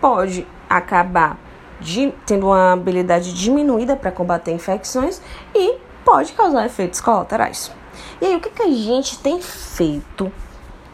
pode 0.00 0.46
acabar 0.68 1.38
de, 1.80 2.12
tendo 2.26 2.46
uma 2.46 2.72
habilidade 2.72 3.32
diminuída 3.32 3.96
para 3.96 4.12
combater 4.12 4.52
infecções 4.52 5.20
e 5.54 5.78
pode 6.04 6.32
causar 6.32 6.66
efeitos 6.66 7.00
colaterais. 7.00 7.72
E 8.20 8.26
aí, 8.26 8.36
o 8.36 8.40
que, 8.40 8.50
que 8.50 8.62
a 8.62 8.70
gente 8.70 9.18
tem 9.20 9.40
feito 9.40 10.30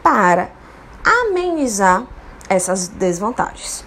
para 0.01 0.49
amenizar 1.05 2.05
essas 2.49 2.87
desvantagens? 2.87 3.85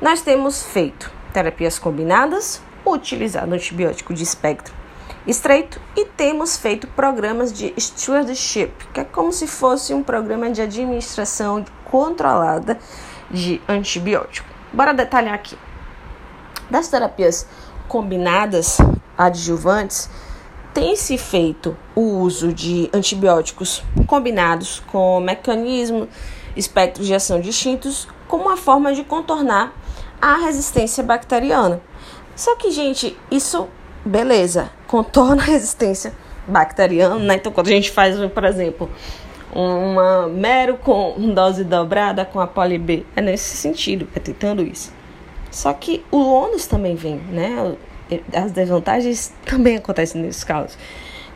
Nós 0.00 0.20
temos 0.20 0.62
feito 0.62 1.10
terapias 1.32 1.78
combinadas, 1.78 2.60
utilizado 2.84 3.54
antibiótico 3.54 4.14
de 4.14 4.22
espectro 4.22 4.78
estreito 5.26 5.80
e 5.94 6.06
temos 6.06 6.56
feito 6.56 6.86
programas 6.86 7.52
de 7.52 7.74
stewardship, 7.78 8.72
que 8.94 9.00
é 9.00 9.04
como 9.04 9.30
se 9.32 9.46
fosse 9.46 9.92
um 9.92 10.02
programa 10.02 10.50
de 10.50 10.62
administração 10.62 11.64
controlada 11.84 12.78
de 13.30 13.60
antibiótico. 13.68 14.48
Bora 14.72 14.94
detalhar 14.94 15.34
aqui. 15.34 15.58
Das 16.70 16.88
terapias 16.88 17.46
combinadas 17.86 18.78
adjuvantes, 19.16 20.08
tem 20.72 20.94
se 20.94 21.18
feito 21.18 21.76
o 21.94 22.20
uso 22.20 22.52
de 22.52 22.88
antibióticos 22.92 23.82
combinados 24.06 24.80
com 24.86 25.18
mecanismo, 25.20 26.08
espectros 26.58 27.06
de 27.06 27.14
ação 27.14 27.40
distintos, 27.40 28.08
como 28.26 28.44
uma 28.44 28.56
forma 28.56 28.92
de 28.92 29.04
contornar 29.04 29.72
a 30.20 30.36
resistência 30.36 31.02
bacteriana. 31.02 31.80
Só 32.34 32.56
que, 32.56 32.70
gente, 32.70 33.16
isso, 33.30 33.68
beleza, 34.04 34.70
contorna 34.86 35.42
a 35.42 35.46
resistência 35.46 36.12
bacteriana, 36.46 37.18
né? 37.18 37.34
Então, 37.36 37.52
quando 37.52 37.68
a 37.68 37.70
gente 37.70 37.90
faz, 37.90 38.16
por 38.30 38.44
exemplo, 38.44 38.90
uma 39.52 40.28
mero 40.28 40.76
com 40.76 41.14
dose 41.32 41.64
dobrada 41.64 42.24
com 42.24 42.40
a 42.40 42.46
poli 42.46 42.78
B, 42.78 43.06
é 43.16 43.20
nesse 43.20 43.56
sentido, 43.56 44.08
é 44.14 44.20
tentando 44.20 44.62
isso. 44.62 44.92
Só 45.50 45.72
que 45.72 46.04
o 46.10 46.18
ônus 46.18 46.66
também 46.66 46.94
vem, 46.94 47.16
né? 47.16 47.76
As 48.32 48.52
desvantagens 48.52 49.32
também 49.44 49.76
acontecem 49.76 50.20
nesses 50.20 50.44
casos. 50.44 50.76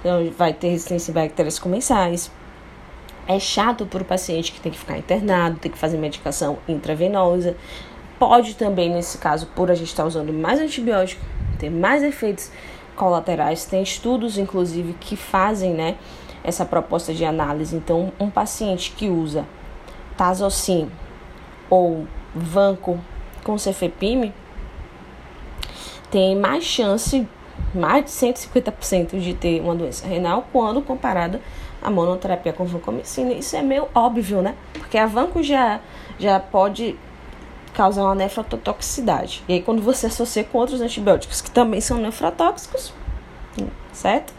Então, 0.00 0.30
vai 0.37 0.52
ter 0.52 0.68
resistência 0.68 1.12
a 1.12 1.14
bactérias 1.14 1.58
comensais. 1.58 2.30
É 3.26 3.38
chato 3.38 3.87
para 3.87 4.02
o 4.02 4.04
paciente 4.04 4.52
que 4.52 4.61
tem 4.61 4.72
que 4.72 4.78
ficar 4.78 4.98
internado, 4.98 5.58
tem 5.58 5.70
que 5.70 5.78
fazer 5.78 5.96
medicação 5.96 6.58
intravenosa. 6.68 7.56
Pode 8.18 8.54
também, 8.54 8.90
nesse 8.90 9.18
caso, 9.18 9.46
por 9.54 9.70
a 9.70 9.74
gente 9.74 9.88
estar 9.88 10.02
tá 10.02 10.08
usando 10.08 10.32
mais 10.32 10.61
antibiótico, 10.61 11.24
ter 11.58 11.70
mais 11.70 12.02
efeitos 12.02 12.50
colaterais. 12.96 13.64
Tem 13.64 13.82
estudos, 13.82 14.38
inclusive, 14.38 14.94
que 14.94 15.16
fazem 15.16 15.72
né, 15.72 15.96
essa 16.42 16.64
proposta 16.64 17.14
de 17.14 17.24
análise. 17.24 17.76
Então, 17.76 18.12
um 18.18 18.30
paciente 18.30 18.92
que 18.92 19.08
usa 19.08 19.46
Tazocin 20.16 20.90
ou 21.70 22.06
Vanco 22.35 22.98
com 23.42 23.58
cefepime 23.58 24.32
tem 26.11 26.37
mais 26.37 26.62
chance, 26.62 27.26
mais 27.74 28.04
de 28.04 28.11
150% 28.11 29.18
de 29.18 29.32
ter 29.35 29.61
uma 29.61 29.74
doença 29.74 30.06
renal 30.06 30.46
quando 30.52 30.82
comparado 30.82 31.40
à 31.82 31.90
monoterapia 31.90 32.52
com 32.52 32.64
vancomicina. 32.64 33.32
Isso 33.32 33.56
é 33.56 33.62
meio 33.62 33.88
óbvio, 33.94 34.40
né? 34.40 34.54
Porque 34.72 34.96
a 34.96 35.06
vanco 35.06 35.42
já, 35.42 35.80
já 36.18 36.38
pode 36.38 36.96
causar 37.74 38.04
uma 38.04 38.14
nefrotoxicidade. 38.14 39.42
E 39.48 39.54
aí, 39.54 39.62
quando 39.62 39.82
você 39.82 40.06
associa 40.06 40.44
com 40.44 40.58
outros 40.58 40.80
antibióticos 40.80 41.40
que 41.40 41.50
também 41.50 41.80
são 41.80 41.98
nefrotóxicos, 41.98 42.92
certo? 43.92 44.32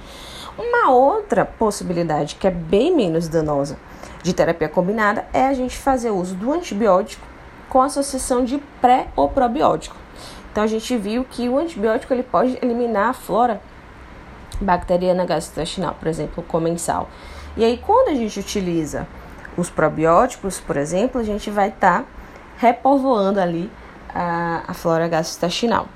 Uma 0.58 0.92
outra 0.92 1.46
possibilidade 1.46 2.36
que 2.36 2.48
é 2.48 2.52
bem 2.52 2.96
menos 2.96 3.28
danosa 3.28 3.78
de 4.22 4.34
terapia 4.34 4.70
combinada 4.70 5.26
é 5.34 5.48
a 5.48 5.54
gente 5.54 5.76
fazer 5.78 6.12
uso 6.12 6.36
do 6.36 6.52
antibiótico 6.52 7.26
com 7.70 7.82
associação 7.82 8.46
de 8.46 8.60
pré 8.80 9.08
ou 9.16 9.28
probiótico. 9.28 9.96
Então 10.52 10.64
a 10.64 10.68
gente 10.68 10.96
viu 10.96 11.26
que 11.26 11.50
o 11.50 11.58
antibiótico 11.58 12.14
ele 12.14 12.22
pode 12.22 12.58
eliminar 12.62 13.10
a 13.10 13.14
flora 13.14 13.60
bacteriana 14.62 15.26
gastrointestinal, 15.26 15.96
por 15.96 16.08
exemplo, 16.08 16.44
comensal. 16.44 17.10
E 17.56 17.64
aí 17.64 17.78
quando 17.78 18.10
a 18.10 18.16
gente 18.16 18.40
utiliza 18.40 19.08
os 19.58 19.70
probióticos, 19.70 20.60
por 20.60 20.78
exemplo, 20.78 21.22
a 21.22 21.24
gente 21.24 21.50
vai 21.50 21.70
estar 21.70 22.02
tá 22.02 22.06
repovoando 22.58 23.40
ali 23.40 23.70
a, 24.14 24.64
a 24.68 24.74
flora 24.74 25.08
gastrointestinal. 25.08 25.88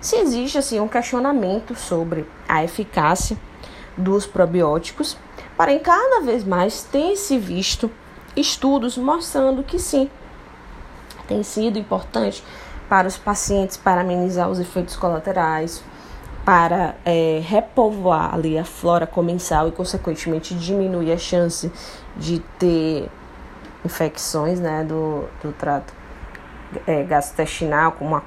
Se 0.00 0.16
existe 0.16 0.58
assim 0.58 0.80
um 0.80 0.88
questionamento 0.88 1.74
sobre 1.74 2.26
a 2.48 2.62
eficácia 2.62 3.36
dos 3.96 4.26
probióticos, 4.26 5.16
porém 5.56 5.78
cada 5.78 6.20
vez 6.20 6.44
mais 6.44 6.82
tem 6.82 7.16
se 7.16 7.38
visto 7.38 7.90
estudos 8.36 8.98
mostrando 8.98 9.62
que 9.62 9.78
sim, 9.78 10.10
tem 11.26 11.42
sido 11.42 11.78
importante 11.78 12.44
para 12.88 13.08
os 13.08 13.16
pacientes 13.16 13.76
para 13.76 14.02
amenizar 14.02 14.48
os 14.48 14.60
efeitos 14.60 14.96
colaterais, 14.96 15.82
para 16.46 16.94
é, 17.04 17.42
repovoar 17.44 18.32
ali 18.32 18.56
a 18.56 18.64
flora 18.64 19.04
comensal 19.04 19.66
e, 19.66 19.72
consequentemente, 19.72 20.54
diminuir 20.54 21.10
a 21.10 21.18
chance 21.18 21.72
de 22.16 22.38
ter 22.56 23.08
infecções 23.84 24.60
né, 24.60 24.84
do, 24.84 25.24
do 25.42 25.50
trato 25.50 25.92
é, 26.86 27.02
gastrointestinal, 27.02 27.92
como 27.92 28.14
a 28.14 28.22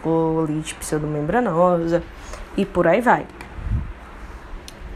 colite 0.00 0.76
pseudomembranosa 0.76 2.00
e 2.56 2.64
por 2.64 2.86
aí 2.86 3.00
vai. 3.00 3.26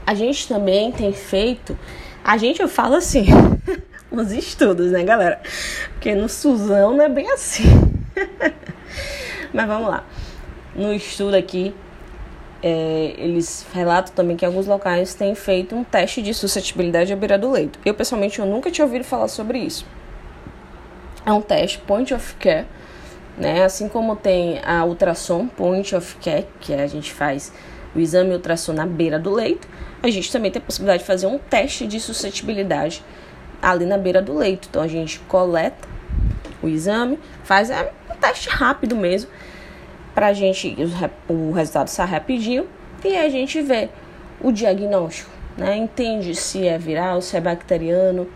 A 0.07 0.14
gente 0.14 0.46
também 0.46 0.92
tem 0.92 1.12
feito, 1.12 1.77
a 2.22 2.37
gente 2.37 2.62
eu 2.62 2.68
falo 2.68 2.94
assim, 2.94 3.27
os 4.09 4.31
estudos, 4.31 4.92
né, 4.92 5.03
galera? 5.03 5.42
Porque 5.94 6.14
no 6.14 6.29
Suzão 6.29 6.96
não 6.96 7.05
é 7.05 7.09
bem 7.09 7.29
assim. 7.33 7.64
Mas 9.53 9.66
vamos 9.66 9.88
lá. 9.88 10.05
No 10.77 10.94
estudo 10.94 11.35
aqui, 11.35 11.75
é, 12.62 13.14
eles 13.18 13.66
relatam 13.72 14.14
também 14.14 14.37
que 14.37 14.46
alguns 14.46 14.66
locais 14.66 15.14
têm 15.14 15.35
feito 15.35 15.75
um 15.75 15.83
teste 15.83 16.22
de 16.22 16.33
suscetibilidade 16.33 17.12
à 17.12 17.16
beira 17.16 17.37
do 17.37 17.51
leito. 17.51 17.79
Eu, 17.85 17.92
pessoalmente, 17.92 18.38
eu 18.38 18.46
nunca 18.46 18.70
tinha 18.70 18.85
ouvido 18.85 19.05
falar 19.05 19.29
sobre 19.29 19.59
isso. 19.59 19.85
É 21.27 21.33
um 21.33 21.40
teste 21.40 21.79
point 21.79 22.14
of 22.14 22.35
care, 22.37 22.66
né? 23.37 23.64
Assim 23.64 23.88
como 23.88 24.14
tem 24.14 24.61
a 24.64 24.85
ultrassom 24.85 25.48
point 25.48 25.94
of 25.94 26.16
care, 26.16 26.46
que 26.61 26.72
a 26.72 26.87
gente 26.87 27.12
faz 27.12 27.53
o 27.94 27.98
exame 27.98 28.33
ultrassom 28.33 28.72
na 28.72 28.87
beira 28.87 29.18
do 29.18 29.33
leito, 29.33 29.68
a 30.03 30.09
gente 30.09 30.31
também 30.31 30.51
tem 30.51 30.61
a 30.61 30.64
possibilidade 30.64 31.03
de 31.03 31.07
fazer 31.07 31.27
um 31.27 31.38
teste 31.38 31.87
de 31.87 32.01
suscetibilidade 32.01 33.05
ali 33.61 33.85
na 33.85 33.98
beira 33.98 34.22
do 34.22 34.37
leito. 34.37 34.68
Então 34.70 34.83
a 34.83 34.88
gente 34.88 35.18
coleta 35.20 35.88
o 36.62 36.68
exame, 36.68 37.18
faz 37.42 37.70
é 37.70 37.92
um 38.11 38.16
teste 38.16 38.48
rápido 38.48 38.96
mesmo, 38.96 39.31
pra 40.14 40.33
gente 40.33 40.77
o 41.29 41.53
resultado 41.53 41.88
sai 41.88 42.07
rapidinho 42.07 42.66
e 43.05 43.16
a 43.16 43.29
gente 43.29 43.61
vê 43.62 43.88
o 44.40 44.53
diagnóstico, 44.53 45.31
né? 45.57 45.77
Entende 45.77 46.35
se 46.35 46.66
é 46.66 46.79
viral, 46.79 47.20
se 47.22 47.37
é 47.37 47.40
bacteriano. 47.40 48.29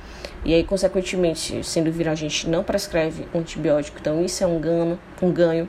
E 0.45 0.55
aí, 0.55 0.62
consequentemente, 0.62 1.65
sendo 1.65 1.91
viral, 1.91 2.12
a 2.12 2.17
gente 2.17 2.49
não 2.49 2.62
prescreve 2.62 3.27
antibiótico. 3.35 3.99
Então, 4.01 4.25
isso 4.25 4.45
é 4.45 4.47
um 4.47 4.61
ganho, 4.61 4.99
um 5.21 5.33
ganho. 5.33 5.69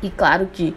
E 0.00 0.10
claro 0.10 0.48
que 0.52 0.76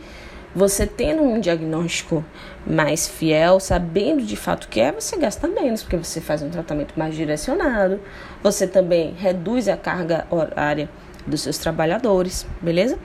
você 0.54 0.86
tendo 0.86 1.22
um 1.22 1.40
diagnóstico 1.40 2.26
mais 2.66 3.08
fiel, 3.08 3.60
sabendo 3.60 4.24
de 4.24 4.36
fato 4.36 4.66
o 4.66 4.68
que 4.68 4.82
é, 4.82 4.92
você 4.92 5.16
gasta 5.18 5.48
menos, 5.48 5.84
porque 5.84 5.96
você 5.96 6.20
faz 6.20 6.42
um 6.42 6.50
tratamento 6.50 6.94
mais 6.98 7.16
direcionado, 7.16 8.00
você 8.44 8.68
também 8.68 9.14
reduz 9.14 9.68
a 9.68 9.78
carga 9.78 10.26
horária 10.30 10.90
dos 11.26 11.42
seus 11.42 11.58
trabalhadores, 11.58 12.46
beleza? 12.62 12.98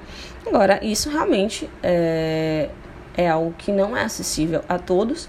Agora, 0.46 0.84
isso 0.84 1.10
realmente 1.10 1.68
é, 1.82 2.70
é 3.16 3.28
algo 3.28 3.54
que 3.58 3.72
não 3.72 3.96
é 3.96 4.04
acessível 4.04 4.62
a 4.68 4.78
todos 4.78 5.28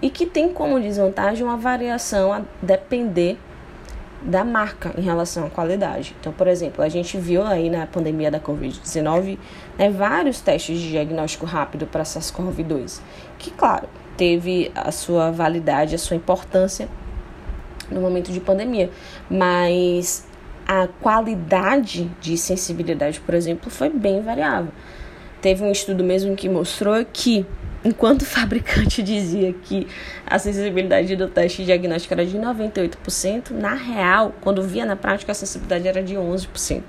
e 0.00 0.10
que 0.10 0.26
tem 0.26 0.52
como 0.52 0.80
desvantagem 0.80 1.44
uma 1.44 1.56
variação 1.56 2.32
a 2.32 2.42
depender 2.60 3.38
da 4.22 4.44
marca 4.44 4.92
em 4.96 5.02
relação 5.02 5.46
à 5.46 5.50
qualidade. 5.50 6.14
Então, 6.20 6.32
por 6.32 6.46
exemplo, 6.46 6.82
a 6.82 6.88
gente 6.88 7.18
viu 7.18 7.44
aí 7.44 7.68
na 7.68 7.86
pandemia 7.86 8.30
da 8.30 8.38
Covid-19 8.38 9.38
né, 9.76 9.90
vários 9.90 10.40
testes 10.40 10.78
de 10.78 10.90
diagnóstico 10.90 11.44
rápido 11.44 11.86
para 11.86 12.04
SARS-CoV-2, 12.04 13.00
que, 13.38 13.50
claro, 13.50 13.88
teve 14.16 14.70
a 14.74 14.92
sua 14.92 15.30
validade, 15.30 15.94
a 15.94 15.98
sua 15.98 16.16
importância 16.16 16.88
no 17.90 18.00
momento 18.00 18.32
de 18.32 18.40
pandemia, 18.40 18.90
mas 19.28 20.26
a 20.72 20.88
qualidade 20.88 22.10
de 22.18 22.38
sensibilidade, 22.38 23.20
por 23.20 23.34
exemplo, 23.34 23.70
foi 23.70 23.90
bem 23.90 24.22
variável. 24.22 24.72
Teve 25.42 25.62
um 25.62 25.70
estudo 25.70 26.02
mesmo 26.02 26.34
que 26.34 26.48
mostrou 26.48 27.04
que 27.04 27.46
Enquanto 27.84 28.22
o 28.22 28.24
fabricante 28.24 29.02
dizia 29.02 29.52
que 29.52 29.88
a 30.24 30.38
sensibilidade 30.38 31.16
do 31.16 31.26
teste 31.26 31.64
diagnóstico 31.64 32.14
era 32.14 32.24
de 32.24 32.38
98%, 32.38 33.50
na 33.50 33.74
real, 33.74 34.32
quando 34.40 34.62
via 34.62 34.86
na 34.86 34.94
prática, 34.94 35.32
a 35.32 35.34
sensibilidade 35.34 35.88
era 35.88 36.00
de 36.00 36.14
11%. 36.14 36.82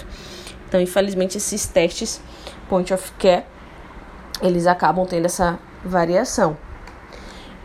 Então, 0.68 0.80
infelizmente, 0.80 1.36
esses 1.36 1.66
testes 1.66 2.22
point 2.70 2.94
of 2.94 3.12
care, 3.14 3.44
eles 4.40 4.68
acabam 4.68 5.04
tendo 5.08 5.26
essa 5.26 5.58
variação. 5.84 6.56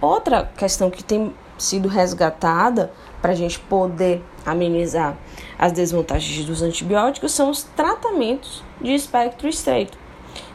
Outra 0.00 0.50
questão 0.56 0.90
que 0.90 1.04
tem 1.04 1.34
sido 1.58 1.86
resgatada 1.86 2.90
para 3.20 3.32
a 3.32 3.34
gente 3.34 3.58
poder 3.60 4.24
amenizar 4.46 5.18
as 5.58 5.72
desvantagens 5.72 6.46
dos 6.46 6.62
antibióticos 6.62 7.32
são 7.32 7.50
os 7.50 7.64
tratamentos 7.64 8.62
de 8.80 8.94
espectro 8.94 9.48
estreito. 9.48 9.98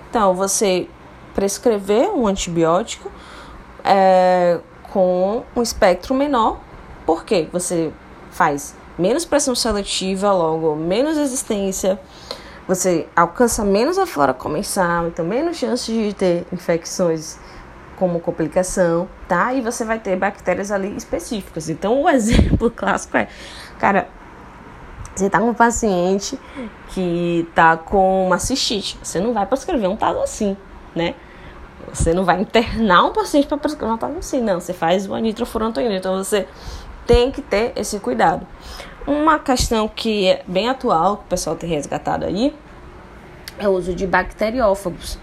Então, 0.09 0.33
você 0.33 0.87
prescrever 1.33 2.09
um 2.09 2.27
antibiótico 2.27 3.11
é, 3.83 4.59
com 4.91 5.43
um 5.55 5.61
espectro 5.61 6.13
menor, 6.15 6.59
porque 7.05 7.49
você 7.51 7.91
faz 8.31 8.75
menos 8.97 9.25
pressão 9.25 9.55
seletiva, 9.55 10.31
logo 10.31 10.75
menos 10.75 11.17
resistência, 11.17 11.99
você 12.67 13.07
alcança 13.15 13.65
menos 13.65 13.97
a 13.97 14.05
flora 14.05 14.33
comensal, 14.33 15.07
então 15.07 15.25
menos 15.25 15.57
chance 15.57 15.91
de 15.91 16.13
ter 16.13 16.45
infecções 16.51 17.37
como 17.97 18.19
complicação, 18.19 19.07
tá? 19.27 19.53
E 19.53 19.61
você 19.61 19.83
vai 19.83 19.99
ter 19.99 20.15
bactérias 20.15 20.71
ali 20.71 20.95
específicas. 20.95 21.69
Então, 21.69 22.01
o 22.01 22.07
exemplo 22.09 22.71
clássico 22.71 23.17
é, 23.17 23.27
cara, 23.79 24.07
você 25.15 25.29
tá 25.29 25.39
com 25.39 25.49
um 25.49 25.53
paciente 25.53 26.39
que 26.89 27.47
tá 27.53 27.77
com 27.77 28.27
uma 28.27 28.39
cistite, 28.39 28.97
você 29.01 29.19
não 29.19 29.33
vai 29.33 29.45
prescrever 29.45 29.89
um 29.89 29.95
tal 29.95 30.21
assim, 30.21 30.57
né? 30.95 31.15
Você 31.93 32.13
não 32.13 32.23
vai 32.23 32.41
internar 32.41 33.05
um 33.05 33.13
paciente 33.13 33.47
para 33.47 33.57
prescrever 33.57 33.93
um 33.93 33.97
tal 33.97 34.11
assim, 34.17 34.41
não. 34.41 34.59
Você 34.59 34.73
faz 34.73 35.05
uma 35.05 35.19
nitrofurantoína. 35.19 35.95
Então, 35.95 36.17
você 36.17 36.47
tem 37.05 37.31
que 37.31 37.41
ter 37.41 37.73
esse 37.75 37.99
cuidado. 37.99 38.47
Uma 39.05 39.37
questão 39.37 39.87
que 39.87 40.27
é 40.27 40.43
bem 40.47 40.69
atual, 40.69 41.17
que 41.17 41.23
o 41.23 41.27
pessoal 41.27 41.55
tem 41.55 41.69
resgatado 41.69 42.25
aí, 42.25 42.55
é 43.59 43.67
o 43.67 43.71
uso 43.71 43.93
de 43.93 44.07
bacteriófagos, 44.07 45.19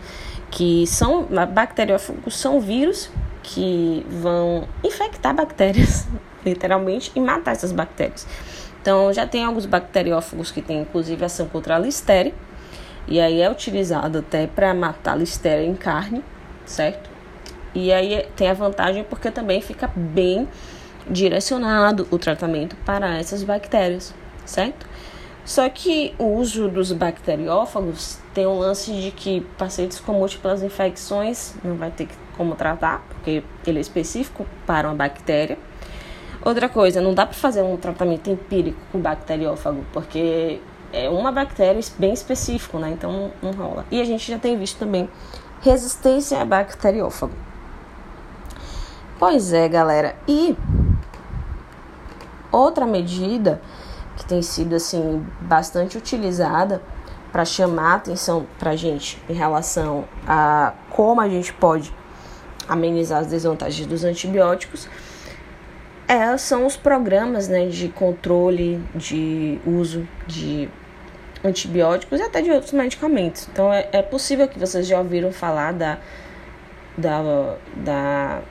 que 0.50 0.86
são 0.86 1.26
bacteriófagos 1.52 2.36
são 2.36 2.60
vírus 2.60 3.10
que 3.42 4.06
vão 4.08 4.68
infectar 4.84 5.34
bactérias, 5.34 6.06
literalmente, 6.44 7.10
e 7.14 7.20
matar 7.20 7.52
essas 7.52 7.72
bactérias. 7.72 8.26
Então, 8.80 9.12
já 9.12 9.26
tem 9.26 9.44
alguns 9.44 9.66
bacteriófagos 9.66 10.50
que 10.50 10.62
têm 10.62 10.82
inclusive 10.82 11.24
ação 11.24 11.46
contra 11.48 11.76
a 11.76 11.78
listéria, 11.78 12.32
e 13.06 13.20
aí 13.20 13.40
é 13.40 13.50
utilizado 13.50 14.18
até 14.18 14.46
para 14.46 14.72
matar 14.72 15.12
a 15.12 15.16
listéria 15.16 15.64
em 15.64 15.74
carne, 15.74 16.22
certo? 16.64 17.10
E 17.74 17.92
aí 17.92 18.26
tem 18.36 18.48
a 18.48 18.54
vantagem 18.54 19.04
porque 19.04 19.30
também 19.30 19.60
fica 19.60 19.90
bem 19.94 20.48
direcionado 21.08 22.06
o 22.10 22.18
tratamento 22.18 22.76
para 22.84 23.18
essas 23.18 23.42
bactérias, 23.42 24.14
certo? 24.44 24.86
Só 25.44 25.68
que 25.68 26.14
o 26.18 26.36
uso 26.36 26.68
dos 26.68 26.92
bacteriófagos 26.92 28.18
tem 28.34 28.46
um 28.46 28.58
lance 28.58 28.92
de 28.92 29.10
que 29.10 29.40
pacientes 29.58 29.98
com 29.98 30.12
múltiplas 30.12 30.62
infecções 30.62 31.54
não 31.64 31.76
vai 31.76 31.90
ter 31.90 32.08
como 32.36 32.54
tratar, 32.54 33.04
porque 33.08 33.42
ele 33.66 33.78
é 33.78 33.80
específico 33.80 34.46
para 34.66 34.88
uma 34.88 34.94
bactéria. 34.94 35.58
Outra 36.42 36.68
coisa, 36.68 37.00
não 37.00 37.12
dá 37.12 37.26
para 37.26 37.34
fazer 37.34 37.62
um 37.62 37.76
tratamento 37.76 38.30
empírico 38.30 38.80
com 38.90 38.98
bacteriófago, 38.98 39.84
porque 39.92 40.60
é 40.92 41.08
uma 41.08 41.30
bactéria 41.30 41.80
bem 41.98 42.12
específico, 42.12 42.78
né? 42.78 42.90
Então 42.90 43.30
não 43.42 43.52
rola. 43.52 43.84
E 43.90 44.00
a 44.00 44.04
gente 44.04 44.30
já 44.30 44.38
tem 44.38 44.56
visto 44.56 44.78
também 44.78 45.08
resistência 45.60 46.40
a 46.40 46.44
bacteriófago. 46.44 47.34
Pois 49.18 49.52
é, 49.52 49.68
galera. 49.68 50.16
E 50.26 50.56
Outra 52.52 52.84
medida 52.84 53.60
que 54.16 54.24
tem 54.24 54.42
sido 54.42 54.74
assim 54.74 55.24
bastante 55.42 55.96
utilizada 55.96 56.82
para 57.30 57.44
chamar 57.44 57.92
a 57.92 57.94
atenção 57.94 58.44
para 58.58 58.74
gente 58.74 59.22
em 59.28 59.32
relação 59.32 60.04
a 60.26 60.72
como 60.90 61.20
a 61.20 61.28
gente 61.28 61.52
pode 61.52 61.94
amenizar 62.68 63.20
as 63.20 63.28
desvantagens 63.28 63.86
dos 63.86 64.02
antibióticos 64.02 64.88
é, 66.10 66.36
são 66.36 66.66
os 66.66 66.76
programas 66.76 67.46
né, 67.46 67.66
de 67.66 67.88
controle 67.88 68.82
de 68.96 69.60
uso 69.64 70.08
de 70.26 70.68
antibióticos 71.44 72.18
e 72.18 72.22
até 72.24 72.42
de 72.42 72.50
outros 72.50 72.72
medicamentos. 72.72 73.48
Então 73.52 73.72
é, 73.72 73.88
é 73.92 74.02
possível 74.02 74.48
que 74.48 74.58
vocês 74.58 74.88
já 74.88 74.98
ouviram 74.98 75.30
falar 75.30 75.72
da, 75.72 75.98
da, 76.98 77.56
da 77.76 78.42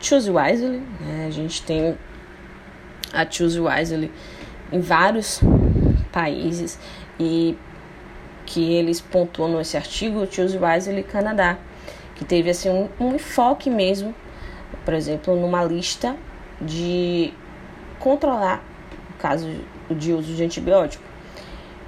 Choose 0.00 0.28
Wisely, 0.28 0.82
né? 1.00 1.26
A 1.28 1.30
gente 1.30 1.62
tem 1.62 1.96
a 3.12 3.30
Choose 3.30 3.60
Wisely 3.60 4.10
em 4.72 4.80
vários 4.80 5.40
países 6.10 6.80
e 7.16 7.56
que 8.44 8.74
eles 8.74 9.00
pontuam 9.00 9.56
nesse 9.56 9.76
artigo 9.76 10.26
Choose 10.28 10.58
Wisely 10.58 11.04
Canadá, 11.04 11.58
que 12.16 12.24
teve 12.24 12.50
assim 12.50 12.70
um, 12.70 12.88
um 12.98 13.14
enfoque 13.14 13.70
mesmo, 13.70 14.12
por 14.84 14.94
exemplo, 14.94 15.36
numa 15.36 15.62
lista 15.64 16.16
de 16.60 17.32
controlar 17.98 18.62
o 19.14 19.18
caso 19.18 19.48
de 19.90 20.12
uso 20.12 20.34
de 20.34 20.44
antibiótico. 20.44 21.02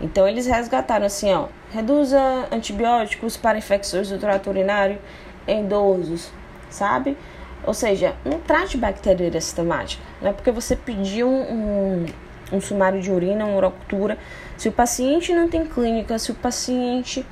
Então 0.01 0.27
eles 0.27 0.47
resgataram 0.47 1.07
assim, 1.07 1.33
ó, 1.33 1.47
reduza 1.73 2.21
antibióticos 2.51 3.37
para 3.37 3.57
infecções 3.59 4.09
do 4.09 4.19
trato 4.19 4.51
urinário 4.51 4.99
em 5.47 5.65
idosos, 5.65 6.31
sabe? 6.69 7.17
Ou 7.65 7.73
seja, 7.73 8.17
não 8.25 8.41
trate 8.41 8.77
bacteriúria 8.77 9.41
sistemática. 9.41 10.03
Não 10.21 10.31
é 10.31 10.33
porque 10.33 10.51
você 10.51 10.75
pediu 10.75 11.29
um, 11.29 11.53
um, 11.53 12.07
um 12.53 12.61
sumário 12.61 13.01
de 13.01 13.11
urina, 13.11 13.45
uma 13.45 13.57
urocultura. 13.57 14.19
Se 14.57 14.69
o 14.69 14.73
paciente 14.73 15.33
não 15.33 15.49
tem 15.49 15.65
clínica, 15.65 16.19
se 16.19 16.33
o 16.33 16.35
paciente 16.35 17.25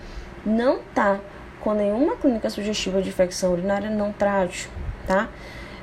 não 0.46 0.78
tá 0.94 1.18
com 1.60 1.74
nenhuma 1.74 2.16
clínica 2.16 2.48
sugestiva 2.48 3.02
de 3.02 3.08
infecção 3.08 3.52
urinária, 3.52 3.90
não 3.90 4.12
trate, 4.12 4.70
tá? 5.10 5.28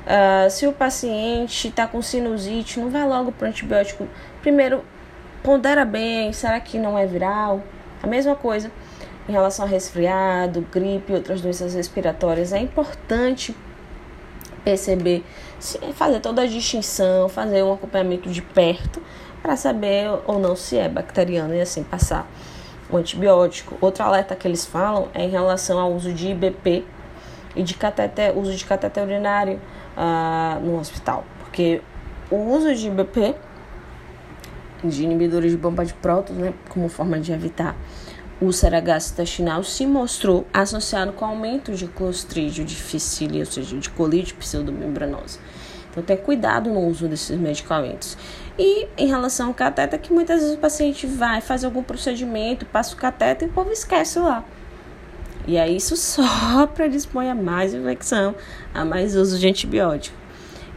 Uh, 0.06 0.50
se 0.50 0.66
o 0.66 0.72
paciente 0.72 1.68
está 1.68 1.86
com 1.86 2.00
sinusite, 2.00 2.80
não 2.80 2.88
vá 2.88 3.04
logo 3.04 3.30
para 3.30 3.48
antibiótico. 3.48 4.08
Primeiro, 4.40 4.82
pondera 5.42 5.84
bem, 5.84 6.32
será 6.32 6.58
que 6.58 6.78
não 6.78 6.98
é 6.98 7.04
viral? 7.04 7.62
A 8.02 8.06
mesma 8.06 8.34
coisa 8.34 8.70
em 9.28 9.32
relação 9.32 9.66
a 9.66 9.68
resfriado, 9.68 10.66
gripe, 10.72 11.12
outras 11.12 11.42
doenças 11.42 11.74
respiratórias. 11.74 12.54
É 12.54 12.58
importante 12.58 13.54
perceber, 14.64 15.22
fazer 15.92 16.20
toda 16.20 16.40
a 16.40 16.46
distinção, 16.46 17.28
fazer 17.28 17.62
um 17.62 17.74
acompanhamento 17.74 18.30
de 18.30 18.40
perto 18.40 19.02
para 19.42 19.56
saber 19.56 20.08
ou 20.26 20.38
não 20.38 20.56
se 20.56 20.78
é 20.78 20.88
bacteriano 20.88 21.54
e 21.54 21.60
assim 21.60 21.82
passar 21.82 22.26
o 22.88 22.96
antibiótico. 22.96 23.76
Outro 23.78 24.02
alerta 24.04 24.34
que 24.34 24.48
eles 24.48 24.64
falam 24.64 25.08
é 25.12 25.24
em 25.24 25.28
relação 25.28 25.78
ao 25.78 25.92
uso 25.92 26.14
de 26.14 26.28
IBP 26.28 26.86
e 27.58 27.62
de 27.62 27.74
cateter, 27.74 28.36
uso 28.36 28.54
de 28.54 28.64
cateter 28.64 29.02
urinário 29.02 29.60
uh, 29.96 30.64
no 30.64 30.78
hospital, 30.78 31.24
porque 31.40 31.82
o 32.30 32.36
uso 32.36 32.74
de 32.74 32.86
IBP 32.86 33.34
de 34.84 35.02
inibidores 35.02 35.50
de 35.50 35.58
bomba 35.58 35.84
de 35.84 35.92
prótons, 35.92 36.38
né, 36.38 36.54
como 36.68 36.88
forma 36.88 37.18
de 37.18 37.32
evitar 37.32 37.74
úlcera 38.40 38.80
gastrointestinal 38.80 39.64
se 39.64 39.84
mostrou 39.84 40.46
associado 40.54 41.12
com 41.12 41.24
aumento 41.24 41.72
de 41.72 41.88
clostrídio 41.88 42.64
difficile, 42.64 43.40
ou 43.40 43.46
seja, 43.46 43.76
de 43.76 43.90
colite 43.90 44.32
pseudomembranosa. 44.34 45.40
Então, 45.90 46.02
tenha 46.04 46.18
cuidado 46.18 46.70
no 46.70 46.86
uso 46.86 47.08
desses 47.08 47.36
medicamentos. 47.36 48.16
E 48.56 48.86
em 48.96 49.08
relação 49.08 49.48
ao 49.48 49.54
cateter, 49.54 49.98
que 49.98 50.12
muitas 50.12 50.40
vezes 50.40 50.54
o 50.54 50.58
paciente 50.58 51.06
vai, 51.06 51.40
faz 51.40 51.64
algum 51.64 51.82
procedimento, 51.82 52.64
passa 52.66 52.94
o 52.94 52.96
cateter 52.96 53.48
e 53.48 53.50
o 53.50 53.54
povo 53.54 53.72
esquece 53.72 54.20
lá. 54.20 54.44
E 55.48 55.58
aí 55.58 55.76
isso 55.76 55.96
só 55.96 56.66
predispõe 56.66 57.30
a 57.30 57.34
mais 57.34 57.72
infecção, 57.72 58.34
a 58.74 58.84
mais 58.84 59.16
uso 59.16 59.38
de 59.38 59.48
antibiótico. 59.48 60.14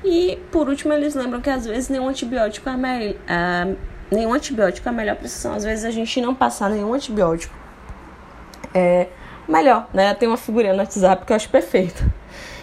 E 0.01 0.39
por 0.49 0.69
último, 0.69 0.93
eles 0.93 1.13
lembram 1.13 1.41
que 1.41 1.49
às 1.49 1.65
vezes 1.65 1.89
nenhum 1.89 2.07
antibiótico 2.07 2.69
é, 3.27 3.75
nenhum 4.09 4.33
antibiótico 4.33 4.87
é 4.87 4.91
a 4.91 4.93
melhor 4.93 5.17
prescrição. 5.17 5.53
Às 5.53 5.65
vezes 5.65 5.83
a 5.83 5.91
gente 5.91 6.21
não 6.21 6.33
passar 6.33 6.69
nenhum 6.69 6.93
antibiótico 6.93 7.53
é 8.73 9.07
melhor, 9.45 9.89
né? 9.93 10.13
Tem 10.13 10.25
uma 10.25 10.37
figurinha 10.37 10.71
no 10.71 10.79
WhatsApp 10.79 11.25
que 11.25 11.33
eu 11.33 11.35
acho 11.35 11.49
perfeita. 11.49 12.09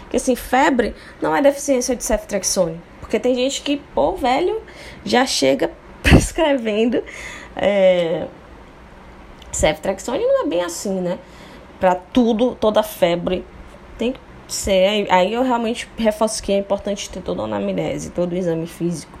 Que 0.09 0.17
assim, 0.17 0.35
febre 0.35 0.95
não 1.21 1.35
é 1.35 1.43
deficiência 1.43 1.95
de 1.95 2.03
ceftriaxone. 2.03 2.81
Porque 2.99 3.19
tem 3.19 3.35
gente 3.35 3.61
que, 3.61 3.77
pô, 3.93 4.13
velho, 4.13 4.63
já 5.05 5.27
chega 5.27 5.71
prescrevendo 6.01 7.03
é, 7.55 8.25
ceftriaxone 9.51 10.23
não 10.23 10.45
é 10.45 10.47
bem 10.47 10.63
assim, 10.63 10.99
né? 11.01 11.19
Pra 11.79 11.95
tudo, 11.95 12.55
toda 12.55 12.83
febre 12.83 13.45
tem 13.97 14.13
que 14.13 14.19
ser. 14.47 15.07
Aí 15.09 15.33
eu 15.33 15.43
realmente 15.43 15.87
reforço 15.97 16.41
que 16.41 16.51
é 16.51 16.57
importante 16.57 17.09
ter 17.09 17.21
toda 17.21 17.41
a 17.41 17.45
anamnese, 17.45 18.09
todo 18.09 18.33
o 18.33 18.35
exame 18.35 18.67
físico, 18.67 19.17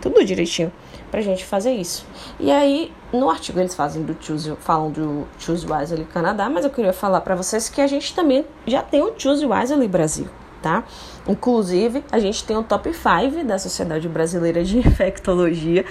tudo 0.00 0.24
direitinho 0.24 0.72
pra 1.12 1.20
gente 1.20 1.44
fazer 1.44 1.72
isso. 1.72 2.06
E 2.40 2.50
aí, 2.50 2.90
no 3.12 3.28
artigo 3.28 3.60
eles 3.60 3.74
fazem 3.74 4.02
do 4.02 4.16
Choose, 4.18 4.56
falam 4.60 4.90
do 4.90 5.28
Choose 5.38 5.66
Wisely 5.70 6.06
Canadá, 6.06 6.48
mas 6.48 6.64
eu 6.64 6.70
queria 6.70 6.92
falar 6.94 7.20
para 7.20 7.34
vocês 7.34 7.68
que 7.68 7.82
a 7.82 7.86
gente 7.86 8.14
também 8.14 8.46
já 8.66 8.82
tem 8.82 9.02
o 9.02 9.12
Choose 9.16 9.44
Wisely 9.44 9.86
Brasil, 9.86 10.26
tá? 10.62 10.84
Inclusive, 11.28 12.02
a 12.10 12.18
gente 12.18 12.42
tem 12.44 12.56
o 12.56 12.62
top 12.62 12.90
5 12.92 13.44
da 13.44 13.58
Sociedade 13.58 14.08
Brasileira 14.08 14.64
de 14.64 14.78
Infectologia. 14.80 15.84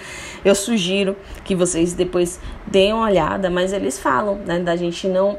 Eu 0.43 0.55
sugiro 0.55 1.15
que 1.45 1.55
vocês 1.55 1.93
depois 1.93 2.39
deem 2.65 2.93
uma 2.93 3.05
olhada, 3.05 3.47
mas 3.47 3.71
eles 3.71 3.99
falam, 3.99 4.35
né, 4.37 4.59
da 4.59 4.75
gente 4.75 5.07
não 5.07 5.37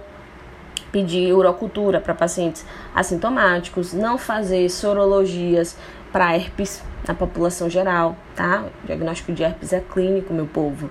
pedir 0.93 1.32
urocultura 1.32 2.01
para 2.01 2.14
pacientes 2.14 2.64
assintomáticos, 2.95 3.93
não 3.93 4.18
fazer 4.18 4.68
sorologias 4.68 5.76
para 6.12 6.36
herpes 6.36 6.82
na 7.09 7.14
população 7.14 7.68
geral, 7.68 8.14
tá? 8.36 8.66
O 8.84 8.86
diagnóstico 8.86 9.32
de 9.32 9.43
herpes 9.43 9.72
é 9.72 9.80
clínico, 9.80 10.32
meu 10.32 10.47
povo. 10.47 10.90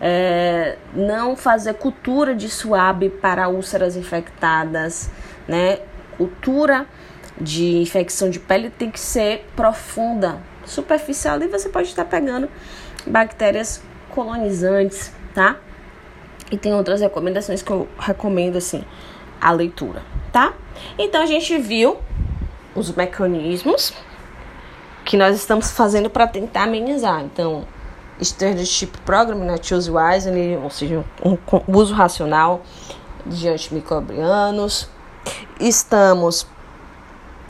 É, 0.00 0.76
não 0.94 1.36
fazer 1.36 1.74
cultura 1.74 2.34
de 2.34 2.48
suave 2.48 3.08
para 3.08 3.48
úlceras 3.48 3.96
infectadas, 3.96 5.10
né? 5.48 5.80
Cultura 6.16 6.86
de 7.40 7.78
infecção 7.78 8.30
de 8.30 8.38
pele 8.38 8.70
tem 8.70 8.90
que 8.90 9.00
ser 9.00 9.46
profunda, 9.56 10.38
superficial, 10.64 11.42
e 11.42 11.48
você 11.48 11.68
pode 11.68 11.88
estar 11.88 12.04
pegando 12.04 12.48
bactérias 13.06 13.82
colonizantes, 14.10 15.12
tá? 15.34 15.56
E 16.50 16.56
tem 16.56 16.72
outras 16.74 17.00
recomendações 17.00 17.62
que 17.62 17.70
eu 17.70 17.88
recomendo 17.98 18.56
assim. 18.56 18.84
A 19.44 19.52
leitura, 19.52 20.02
tá? 20.32 20.54
Então 20.98 21.22
a 21.22 21.26
gente 21.26 21.58
viu 21.58 21.98
os 22.74 22.90
mecanismos 22.90 23.92
que 25.04 25.18
nós 25.18 25.36
estamos 25.36 25.70
fazendo 25.70 26.08
para 26.08 26.26
tentar 26.26 26.62
amenizar. 26.62 27.22
Então, 27.22 27.66
Stereotype 28.22 28.96
Program, 29.04 29.38
né, 29.40 29.56
Choose 29.62 29.90
Wisely, 29.90 30.56
ou 30.56 30.70
seja, 30.70 31.04
um, 31.22 31.36
um 31.68 31.76
uso 31.76 31.92
racional 31.92 32.62
de 33.26 33.46
antimicrobianos. 33.46 34.88
Estamos 35.60 36.46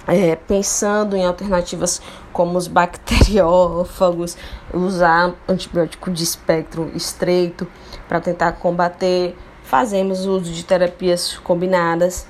é, 0.09 0.34
pensando 0.34 1.16
em 1.16 1.24
alternativas 1.24 2.03
como 2.32 2.59
os 2.59 2.66
bacteriófagos, 2.66 4.36
usar 4.72 5.32
antibiótico 5.49 6.11
de 6.11 6.24
espectro 6.24 6.90
estreito 6.95 7.68
para 8.09 8.20
tentar 8.20 8.53
combater. 8.53 9.36
Fazemos 9.74 10.24
uso 10.24 10.52
de 10.52 10.64
terapias 10.64 11.36
combinadas. 11.38 12.28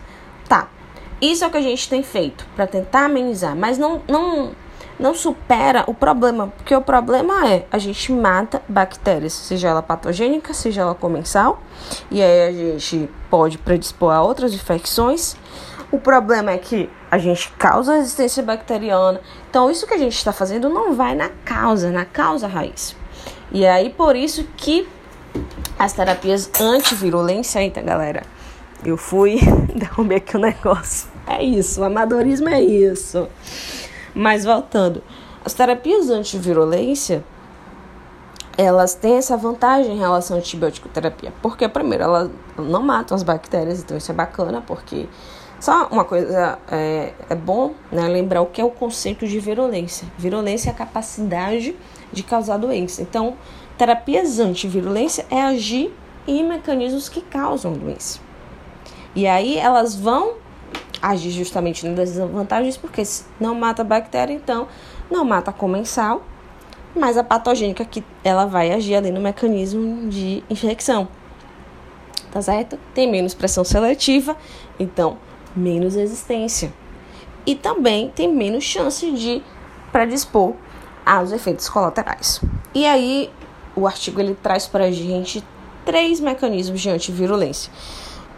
Tá, 0.49 0.67
isso 1.21 1.45
é 1.45 1.47
o 1.47 1.51
que 1.51 1.59
a 1.59 1.61
gente 1.61 1.91
tem 1.91 2.03
feito 2.03 2.47
para 2.57 2.67
tentar 2.67 3.05
amenizar, 3.05 3.55
mas 3.55 3.77
não, 3.77 4.01
não, 4.09 4.53
não 4.99 5.13
supera 5.13 5.85
o 5.87 5.93
problema, 5.93 6.51
porque 6.57 6.75
o 6.75 6.81
problema 6.81 7.47
é 7.47 7.67
a 7.71 7.77
gente 7.77 8.11
mata 8.11 8.63
bactérias, 8.67 9.35
seja 9.35 9.69
ela 9.69 9.83
patogênica, 9.83 10.55
seja 10.55 10.81
ela 10.81 10.95
comensal, 10.95 11.61
e 12.11 12.23
aí 12.23 12.49
a 12.49 12.79
gente 12.79 13.11
pode 13.29 13.59
predispor 13.59 14.15
a 14.15 14.23
outras 14.23 14.55
infecções. 14.55 15.37
O 15.93 15.99
problema 15.99 16.51
é 16.51 16.57
que 16.57 16.89
a 17.11 17.19
gente 17.19 17.53
causa 17.59 17.97
resistência 17.97 18.43
bacteriana. 18.43 19.21
Então, 19.51 19.71
isso 19.71 19.87
que 19.87 19.93
a 19.93 19.99
gente 19.99 20.17
está 20.17 20.33
fazendo 20.33 20.71
não 20.71 20.95
vai 20.95 21.15
na 21.15 21.29
causa, 21.45 21.91
na 21.91 22.07
causa 22.07 22.47
raiz. 22.47 22.97
E 23.53 23.67
aí, 23.67 23.91
por 23.91 24.17
isso 24.17 24.45
que 24.57 24.89
as 25.79 25.93
terapias 25.93 26.51
antivirulência, 26.61 27.63
eita 27.63 27.81
galera, 27.83 28.23
eu 28.85 28.97
fui 28.97 29.41
derrubei 29.75 30.19
aqui 30.19 30.37
o 30.37 30.41
negócio. 30.41 31.09
É 31.27 31.43
isso, 31.43 31.81
o 31.81 31.85
amadorismo 31.85 32.49
é 32.49 32.63
isso. 32.63 33.29
Mas 34.15 34.45
voltando, 34.45 35.03
as 35.45 35.53
terapias 35.55 36.09
antivirulência, 36.11 37.25
elas 38.57 38.95
têm 38.95 39.17
essa 39.17 39.37
vantagem 39.37 39.95
em 39.95 39.99
relação 39.99 40.37
à 40.37 40.41
antibiótico 40.41 40.89
terapia. 40.89 41.33
Porque, 41.43 41.69
primeiro, 41.69 42.05
elas 42.05 42.31
não 42.57 42.83
matam 42.83 43.15
as 43.15 43.23
bactérias, 43.23 43.81
então 43.81 43.97
isso 43.97 44.11
é 44.11 44.15
bacana, 44.15 44.63
porque 44.65 45.09
só 45.59 45.89
uma 45.91 46.05
coisa 46.05 46.59
é, 46.71 47.13
é 47.29 47.35
bom 47.35 47.75
né, 47.91 48.07
lembrar 48.07 48.43
o 48.43 48.47
que 48.47 48.61
é 48.61 48.65
o 48.65 48.71
conceito 48.71 49.27
de 49.27 49.41
virulência. 49.41 50.07
Virulência 50.17 50.71
é 50.71 50.73
a 50.73 50.77
capacidade 50.77 51.75
de 52.13 52.23
causar 52.23 52.59
doença. 52.59 53.03
Então, 53.03 53.35
terapias 53.77 54.39
antivirulência 54.39 55.27
é 55.31 55.43
agir 55.43 55.93
em 56.27 56.47
mecanismos 56.47 57.09
que 57.09 57.21
causam 57.21 57.73
doença. 57.73 58.21
E 59.15 59.27
aí 59.27 59.57
elas 59.57 59.95
vão 59.95 60.35
agir 61.01 61.31
justamente 61.31 61.87
nas 61.87 62.11
desvantagens, 62.11 62.77
porque 62.77 63.03
não 63.39 63.55
mata 63.55 63.83
a 63.83 63.85
bactéria, 63.85 64.33
então 64.33 64.67
não 65.11 65.25
mata 65.25 65.51
a 65.51 65.55
comensal, 65.55 66.23
mas 66.97 67.17
a 67.19 67.25
patogênica 67.25 67.85
que 67.85 68.03
ela 68.23 68.47
vai 68.47 68.73
agir 68.73 68.95
ali 68.95 69.11
no 69.11 69.21
mecanismo 69.21 70.09
de 70.09 70.43
infecção. 70.49 71.09
Tá 72.33 72.43
certo? 72.43 72.79
Tem 72.95 73.09
menos 73.09 73.35
pressão 73.35 73.63
seletiva, 73.63 74.37
então 74.79 75.19
menos 75.55 75.95
resistência. 75.95 76.73
E 77.47 77.55
também 77.55 78.11
tem 78.11 78.33
menos 78.33 78.65
chance 78.65 79.09
de 79.13 79.43
predispor 79.93 80.55
aos 81.05 81.31
efeitos 81.31 81.69
colaterais. 81.69 82.41
E 82.75 82.87
aí, 82.87 83.31
o 83.77 83.87
artigo 83.87 84.21
ele 84.21 84.35
traz 84.35 84.67
para 84.67 84.85
a 84.85 84.91
gente 84.91 85.45
três 85.85 86.21
mecanismos 86.21 86.81
de 86.81 86.91
antivirulência. 86.91 87.73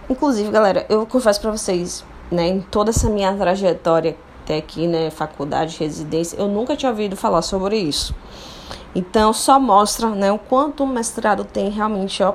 Inclusive, 0.08 0.50
galera, 0.50 0.86
eu 0.88 1.04
confesso 1.06 1.40
para 1.40 1.50
vocês, 1.50 2.04
né, 2.30 2.48
em 2.48 2.60
toda 2.60 2.90
essa 2.90 3.08
minha 3.08 3.34
trajetória 3.34 4.16
até 4.42 4.58
aqui, 4.58 4.86
né, 4.86 5.10
faculdade, 5.10 5.76
residência, 5.78 6.36
eu 6.36 6.46
nunca 6.46 6.76
tinha 6.76 6.90
ouvido 6.90 7.16
falar 7.16 7.42
sobre 7.42 7.76
isso. 7.76 8.14
Então, 8.94 9.32
só 9.32 9.58
mostra, 9.58 10.08
né, 10.10 10.30
o 10.30 10.38
quanto 10.38 10.84
o 10.84 10.86
mestrado 10.86 11.44
tem 11.44 11.68
realmente, 11.68 12.22
ó, 12.22 12.34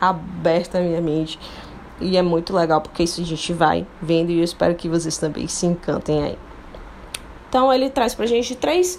aberto 0.00 0.76
a 0.76 0.80
minha 0.80 1.00
mente. 1.00 1.38
E 2.00 2.16
é 2.16 2.22
muito 2.22 2.54
legal 2.54 2.80
porque 2.80 3.02
isso 3.02 3.20
a 3.20 3.24
gente 3.24 3.52
vai 3.52 3.86
vendo 4.00 4.30
e 4.30 4.38
eu 4.38 4.44
espero 4.44 4.74
que 4.74 4.88
vocês 4.88 5.18
também 5.18 5.46
se 5.46 5.66
encantem 5.66 6.24
aí. 6.24 6.38
Então, 7.48 7.70
ele 7.72 7.90
traz 7.90 8.14
pra 8.14 8.24
gente 8.24 8.54
três 8.54 8.98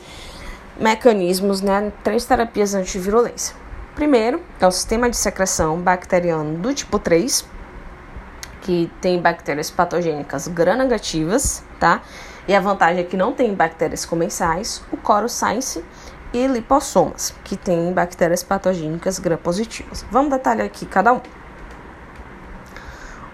mecanismos, 0.80 1.61
né, 1.61 1.91
três 2.03 2.26
terapias 2.26 2.74
antivirulência. 2.74 3.55
Primeiro 3.95 4.41
é 4.59 4.65
o 4.65 4.72
sistema 4.72 5.09
de 5.09 5.17
secreção 5.17 5.80
bacteriano 5.80 6.57
do 6.57 6.74
tipo 6.74 6.97
3, 6.97 7.45
que 8.61 8.91
tem 9.01 9.22
bactérias 9.22 9.69
patogênicas 9.69 10.47
gram-negativas, 10.47 11.63
tá? 11.80 12.01
E 12.47 12.55
a 12.55 12.59
vantagem 12.59 13.01
é 13.01 13.03
que 13.03 13.17
não 13.17 13.34
tem 13.34 13.53
bactérias 13.53 14.05
comensais, 14.05 14.82
o 14.91 14.97
Coro 14.97 15.28
e 16.34 16.47
lipossomas, 16.47 17.34
que 17.43 17.57
tem 17.57 17.91
bactérias 17.91 18.41
patogênicas 18.41 19.19
gram-positivas. 19.19 20.05
Vamos 20.09 20.32
detalhar 20.32 20.65
aqui 20.65 20.86
cada 20.86 21.13
um. 21.13 21.22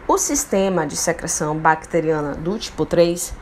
O 0.07 0.17
sistema 0.17 0.87
de 0.87 0.95
secreção 0.95 1.55
bacteriana 1.55 2.33
do 2.33 2.57
tipo 2.57 2.85
3, 2.85 3.33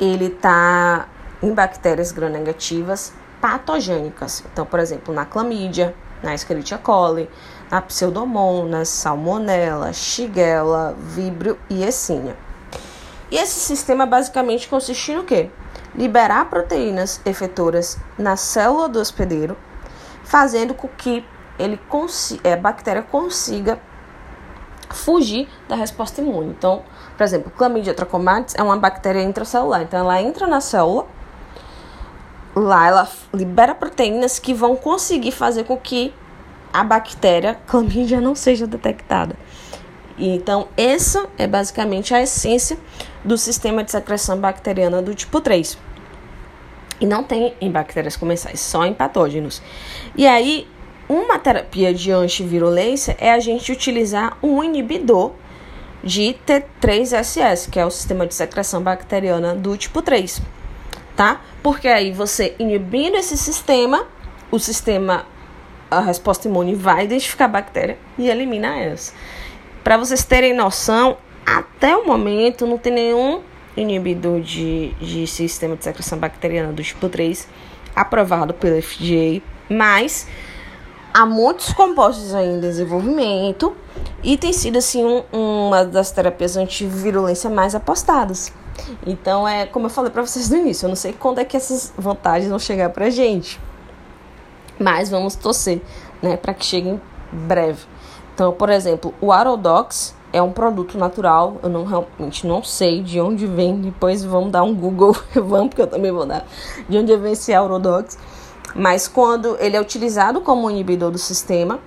ele 0.00 0.30
tá 0.30 1.06
em 1.42 1.54
bactérias 1.54 2.10
gram-negativas 2.10 3.12
patogênicas. 3.40 4.44
Então, 4.52 4.66
por 4.66 4.78
exemplo, 4.78 5.14
na 5.14 5.24
clamídia, 5.24 5.94
na 6.22 6.34
Escherichia 6.34 6.78
coli, 6.78 7.28
a 7.70 7.80
pseudomonas, 7.80 8.88
salmonella, 8.88 9.92
shigella, 9.92 10.94
vibrio 10.98 11.58
e 11.68 11.82
essínia. 11.82 12.36
E 13.30 13.36
esse 13.36 13.60
sistema 13.60 14.04
basicamente 14.06 14.68
consiste 14.68 15.14
no 15.14 15.24
quê? 15.24 15.50
Liberar 15.94 16.50
proteínas 16.50 17.20
efetoras 17.24 17.98
na 18.18 18.36
célula 18.36 18.88
do 18.88 19.00
hospedeiro, 19.00 19.56
fazendo 20.24 20.74
com 20.74 20.88
que 20.88 21.24
ele 21.58 21.78
é, 22.42 22.54
a 22.54 22.56
bactéria 22.56 23.02
consiga 23.02 23.78
fugir 24.88 25.48
da 25.68 25.76
resposta 25.76 26.20
imune. 26.20 26.50
Então, 26.50 26.82
por 27.16 27.22
exemplo, 27.22 27.52
Chlamydia 27.56 27.94
trachomatis 27.94 28.54
é 28.56 28.62
uma 28.62 28.76
bactéria 28.76 29.22
intracelular. 29.22 29.82
Então, 29.82 30.00
ela 30.00 30.20
entra 30.20 30.46
na 30.46 30.60
célula, 30.60 31.06
lá 32.54 32.88
ela 32.88 33.08
libera 33.32 33.74
proteínas 33.74 34.38
que 34.38 34.52
vão 34.52 34.76
conseguir 34.76 35.32
fazer 35.32 35.64
com 35.64 35.76
que 35.76 36.12
a 36.72 36.84
bactéria 36.84 37.58
clamídia 37.66 38.20
não 38.20 38.34
seja 38.34 38.66
detectada. 38.66 39.36
Então, 40.18 40.68
essa 40.76 41.26
é 41.38 41.46
basicamente 41.46 42.14
a 42.14 42.22
essência 42.22 42.78
do 43.24 43.38
sistema 43.38 43.82
de 43.82 43.90
secreção 43.90 44.38
bacteriana 44.38 45.00
do 45.00 45.14
tipo 45.14 45.40
3. 45.40 45.78
E 47.00 47.06
não 47.06 47.24
tem 47.24 47.54
em 47.60 47.70
bactérias 47.70 48.16
comensais, 48.16 48.60
só 48.60 48.84
em 48.84 48.92
patógenos. 48.92 49.62
E 50.14 50.26
aí, 50.26 50.68
uma 51.08 51.38
terapia 51.38 51.94
de 51.94 52.12
antivirulência 52.12 53.16
é 53.18 53.32
a 53.32 53.40
gente 53.40 53.72
utilizar 53.72 54.36
um 54.42 54.62
inibidor 54.62 55.32
de 56.04 56.36
T3SS, 56.46 57.70
que 57.70 57.80
é 57.80 57.86
o 57.86 57.90
sistema 57.90 58.26
de 58.26 58.34
secreção 58.34 58.82
bacteriana 58.82 59.54
do 59.54 59.76
tipo 59.76 60.02
3, 60.02 60.42
tá? 61.20 61.38
Porque 61.62 61.86
aí 61.86 62.12
você 62.12 62.56
inibindo 62.58 63.14
esse 63.14 63.36
sistema, 63.36 64.06
o 64.50 64.58
sistema 64.58 65.26
a 65.90 66.00
resposta 66.00 66.48
imune 66.48 66.74
vai 66.74 67.04
identificar 67.04 67.44
a 67.44 67.48
bactéria 67.48 67.98
e 68.16 68.30
eliminar 68.30 68.78
elas. 68.78 69.12
Para 69.84 69.98
vocês 69.98 70.24
terem 70.24 70.54
noção, 70.54 71.18
até 71.44 71.94
o 71.94 72.06
momento 72.06 72.66
não 72.66 72.78
tem 72.78 72.94
nenhum 72.94 73.42
inibidor 73.76 74.40
de, 74.40 74.94
de 74.94 75.26
sistema 75.26 75.76
de 75.76 75.84
secreção 75.84 76.16
bacteriana 76.16 76.72
do 76.72 76.82
tipo 76.82 77.06
3 77.06 77.46
aprovado 77.94 78.54
pelo 78.54 78.80
FDA, 78.80 79.42
mas 79.68 80.26
há 81.12 81.26
muitos 81.26 81.70
compostos 81.74 82.34
ainda 82.34 82.56
em 82.56 82.60
desenvolvimento 82.60 83.76
e 84.22 84.38
tem 84.38 84.54
sido 84.54 84.78
assim 84.78 85.04
um, 85.04 85.22
uma 85.34 85.84
das 85.84 86.12
terapias 86.12 86.56
antivirulência 86.56 87.50
mais 87.50 87.74
apostadas. 87.74 88.50
Então 89.06 89.46
é 89.46 89.66
como 89.66 89.86
eu 89.86 89.90
falei 89.90 90.10
para 90.10 90.24
vocês 90.24 90.50
no 90.50 90.56
início, 90.56 90.86
eu 90.86 90.88
não 90.88 90.96
sei 90.96 91.12
quando 91.12 91.38
é 91.38 91.44
que 91.44 91.56
essas 91.56 91.92
vantagens 91.96 92.48
vão 92.48 92.58
chegar 92.58 92.90
pra 92.90 93.10
gente 93.10 93.60
mas 94.80 95.10
vamos 95.10 95.36
torcer, 95.36 95.82
né, 96.22 96.38
para 96.38 96.54
que 96.54 96.64
chegue 96.64 96.88
em 96.88 97.00
breve. 97.30 97.84
Então, 98.34 98.50
por 98.52 98.70
exemplo, 98.70 99.12
o 99.20 99.30
Arodox 99.30 100.14
é 100.32 100.40
um 100.40 100.50
produto 100.50 100.96
natural, 100.96 101.58
eu 101.62 101.68
não 101.68 101.84
realmente 101.84 102.46
não 102.46 102.64
sei 102.64 103.02
de 103.02 103.20
onde 103.20 103.46
vem, 103.46 103.78
depois 103.78 104.24
vamos 104.24 104.50
dar 104.50 104.62
um 104.62 104.74
Google, 104.74 105.14
vamos 105.34 105.68
porque 105.68 105.82
eu 105.82 105.86
também 105.86 106.10
vou 106.10 106.24
dar, 106.24 106.46
de 106.88 106.96
onde 106.96 107.14
vem 107.16 107.32
esse 107.32 107.52
Arodox. 107.52 108.18
Mas 108.74 109.06
quando 109.06 109.56
ele 109.60 109.76
é 109.76 109.80
utilizado 109.80 110.40
como 110.40 110.70
inibidor 110.70 111.10
do 111.10 111.18
sistema, 111.18 111.78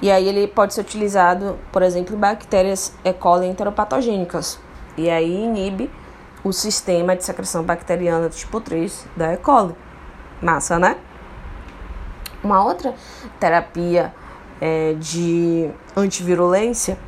e 0.00 0.10
aí 0.10 0.26
ele 0.26 0.46
pode 0.46 0.72
ser 0.72 0.80
utilizado, 0.80 1.58
por 1.70 1.82
exemplo, 1.82 2.16
em 2.16 2.18
bactérias 2.18 2.94
E. 3.04 3.12
coli 3.12 3.46
enteropatogênicas, 3.46 4.58
e 4.96 5.10
aí 5.10 5.44
inibe 5.44 5.90
o 6.48 6.52
sistema 6.52 7.14
de 7.14 7.24
secreção 7.24 7.62
bacteriana 7.62 8.30
tipo 8.30 8.60
3 8.60 9.06
da 9.14 9.34
E. 9.34 9.36
coli. 9.36 9.74
Massa, 10.40 10.78
né? 10.78 10.96
Uma 12.42 12.64
outra 12.64 12.94
terapia 13.38 14.14
é, 14.60 14.94
de 14.94 15.70
antivirulência 15.94 16.98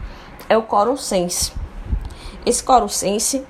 é 0.48 0.58
o 0.58 0.62
Coron 0.62 0.96
Sense. 0.96 1.52
Esse 2.44 2.62
coruscense, 2.62 3.46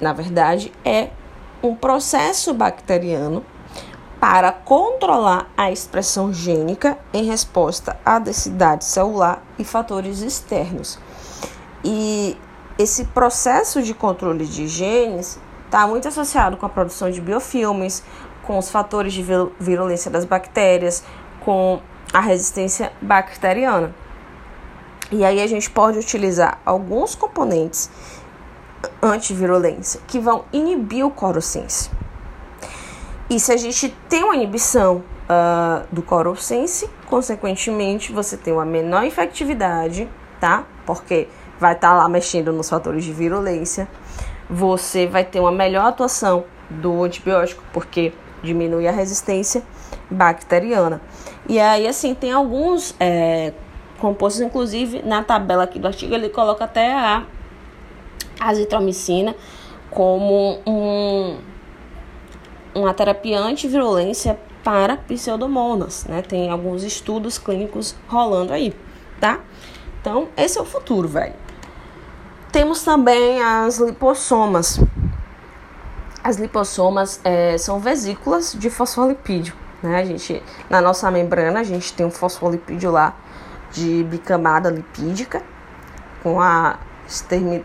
na 0.00 0.12
verdade, 0.12 0.72
é 0.84 1.10
um 1.62 1.74
processo 1.74 2.54
bacteriano 2.54 3.44
para 4.18 4.52
controlar 4.52 5.50
a 5.56 5.70
expressão 5.70 6.32
gênica 6.32 6.96
em 7.12 7.24
resposta 7.24 7.96
à 8.04 8.18
densidade 8.18 8.84
celular 8.84 9.42
e 9.58 9.64
fatores 9.64 10.20
externos. 10.20 10.98
E 11.84 12.36
esse 12.78 13.04
processo 13.06 13.82
de 13.82 13.94
controle 13.94 14.46
de 14.46 14.66
genes 14.66 15.38
está 15.66 15.86
muito 15.86 16.08
associado 16.08 16.56
com 16.56 16.66
a 16.66 16.68
produção 16.68 17.10
de 17.10 17.20
biofilmes, 17.20 18.02
com 18.42 18.58
os 18.58 18.70
fatores 18.70 19.12
de 19.12 19.24
virulência 19.58 20.10
das 20.10 20.24
bactérias, 20.24 21.04
com 21.40 21.80
a 22.12 22.20
resistência 22.20 22.92
bacteriana. 23.00 23.94
E 25.10 25.24
aí 25.24 25.40
a 25.40 25.46
gente 25.46 25.70
pode 25.70 25.98
utilizar 25.98 26.58
alguns 26.64 27.14
componentes 27.14 27.90
antivirulência 29.02 30.00
que 30.06 30.18
vão 30.18 30.44
inibir 30.52 31.06
o 31.06 31.10
coroscense. 31.10 31.90
E 33.30 33.38
se 33.38 33.52
a 33.52 33.56
gente 33.56 33.88
tem 34.08 34.24
uma 34.24 34.34
inibição 34.34 34.96
uh, 34.96 35.86
do 35.90 36.02
coroscense, 36.02 36.88
consequentemente 37.06 38.12
você 38.12 38.36
tem 38.36 38.52
uma 38.52 38.64
menor 38.64 39.04
infectividade, 39.04 40.08
tá? 40.40 40.64
Porque 40.84 41.28
vai 41.62 41.74
estar 41.74 41.90
tá 41.90 41.94
lá 41.94 42.08
mexendo 42.08 42.52
nos 42.52 42.68
fatores 42.68 43.04
de 43.04 43.12
virulência. 43.12 43.86
Você 44.50 45.06
vai 45.06 45.24
ter 45.24 45.38
uma 45.38 45.52
melhor 45.52 45.86
atuação 45.86 46.44
do 46.68 47.04
antibiótico, 47.04 47.62
porque 47.72 48.12
diminui 48.42 48.88
a 48.88 48.90
resistência 48.90 49.62
bacteriana. 50.10 51.00
E 51.48 51.60
aí, 51.60 51.86
assim, 51.86 52.14
tem 52.16 52.32
alguns 52.32 52.96
é, 52.98 53.52
compostos, 54.00 54.42
inclusive 54.42 55.02
na 55.02 55.22
tabela 55.22 55.62
aqui 55.62 55.78
do 55.78 55.86
artigo, 55.86 56.12
ele 56.12 56.28
coloca 56.28 56.64
até 56.64 56.92
a 56.92 57.24
azitromicina 58.40 59.36
como 59.88 60.58
um, 60.66 61.38
uma 62.74 62.92
terapia 62.92 63.38
antivirulência 63.38 64.36
para 64.64 64.96
pseudomonas, 64.96 66.06
né? 66.06 66.22
Tem 66.22 66.50
alguns 66.50 66.82
estudos 66.82 67.38
clínicos 67.38 67.94
rolando 68.08 68.52
aí, 68.52 68.74
tá? 69.20 69.38
Então, 70.00 70.26
esse 70.36 70.58
é 70.58 70.60
o 70.60 70.64
futuro, 70.64 71.06
velho. 71.06 71.34
Temos 72.52 72.82
também 72.82 73.42
as 73.42 73.78
lipossomas. 73.78 74.78
As 76.22 76.36
lipossomas 76.36 77.18
é, 77.24 77.56
são 77.56 77.80
vesículas 77.80 78.52
de 78.52 78.68
fosfolipídio, 78.68 79.54
né? 79.82 79.96
A 79.96 80.04
gente, 80.04 80.42
na 80.68 80.78
nossa 80.82 81.10
membrana, 81.10 81.60
a 81.60 81.64
gente 81.64 81.94
tem 81.94 82.04
um 82.04 82.10
fosfolipídio 82.10 82.90
lá 82.90 83.16
de 83.72 84.04
bicamada 84.04 84.68
lipídica 84.68 85.42
com 86.22 86.42
a 86.42 86.78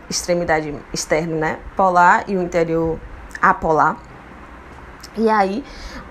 extremidade 0.08 0.74
externa, 0.92 1.36
né, 1.36 1.58
polar 1.76 2.24
e 2.26 2.36
o 2.36 2.42
interior 2.42 2.98
apolar. 3.42 3.98
E 5.16 5.28
aí, 5.28 5.62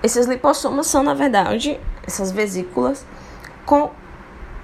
esses 0.04 0.26
lipossomas 0.26 0.86
são, 0.86 1.02
na 1.02 1.14
verdade, 1.14 1.80
essas 2.06 2.30
vesículas 2.30 3.04
com, 3.66 3.90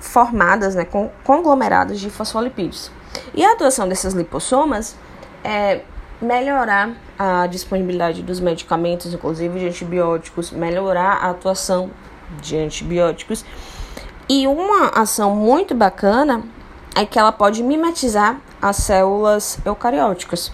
formadas, 0.00 0.76
né, 0.76 0.84
com 0.84 1.10
conglomerados 1.24 1.98
de 1.98 2.08
fosfolipídios. 2.10 2.92
E 3.34 3.44
a 3.44 3.52
atuação 3.52 3.88
desses 3.88 4.14
lipossomas 4.14 4.96
é 5.42 5.80
melhorar 6.20 6.92
a 7.18 7.46
disponibilidade 7.46 8.22
dos 8.22 8.40
medicamentos, 8.40 9.12
inclusive 9.12 9.58
de 9.58 9.66
antibióticos, 9.66 10.50
melhorar 10.50 11.18
a 11.22 11.30
atuação 11.30 11.90
de 12.40 12.56
antibióticos. 12.56 13.44
E 14.28 14.46
uma 14.46 14.88
ação 14.88 15.34
muito 15.34 15.74
bacana 15.74 16.42
é 16.94 17.04
que 17.04 17.18
ela 17.18 17.32
pode 17.32 17.62
mimetizar 17.62 18.40
as 18.60 18.76
células 18.76 19.58
eucarióticas. 19.64 20.50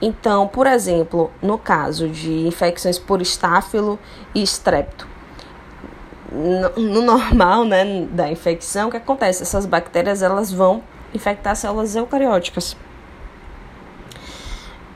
Então, 0.00 0.46
por 0.46 0.66
exemplo, 0.66 1.30
no 1.42 1.58
caso 1.58 2.08
de 2.08 2.46
infecções 2.46 2.98
por 2.98 3.20
estáfilo 3.20 3.98
e 4.34 4.42
estrepto, 4.42 5.06
no, 6.30 6.82
no 6.82 7.02
normal, 7.02 7.64
né, 7.64 8.06
da 8.10 8.30
infecção, 8.30 8.88
o 8.88 8.90
que 8.90 8.96
acontece? 8.96 9.42
Essas 9.42 9.64
bactérias 9.64 10.22
elas 10.22 10.52
vão 10.52 10.82
infectar 11.16 11.56
células 11.56 11.96
eucarióticas. 11.96 12.76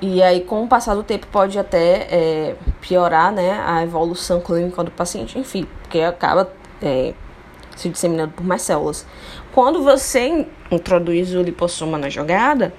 E 0.02 0.22
aí, 0.22 0.40
com 0.40 0.64
o 0.64 0.68
passar 0.68 0.94
do 0.94 1.02
tempo, 1.02 1.26
pode 1.26 1.58
até 1.58 2.08
é, 2.10 2.56
piorar 2.80 3.30
né, 3.30 3.62
a 3.66 3.82
evolução 3.82 4.40
clínica 4.40 4.82
do 4.82 4.90
paciente, 4.90 5.38
enfim, 5.38 5.66
porque 5.82 6.00
acaba 6.00 6.50
é, 6.80 7.12
se 7.76 7.88
disseminando 7.90 8.32
por 8.32 8.44
mais 8.44 8.62
células. 8.62 9.06
Quando 9.52 9.82
você 9.82 10.46
introduz 10.70 11.34
o 11.34 11.42
lipossoma 11.42 11.98
na 11.98 12.08
jogada, 12.08 12.72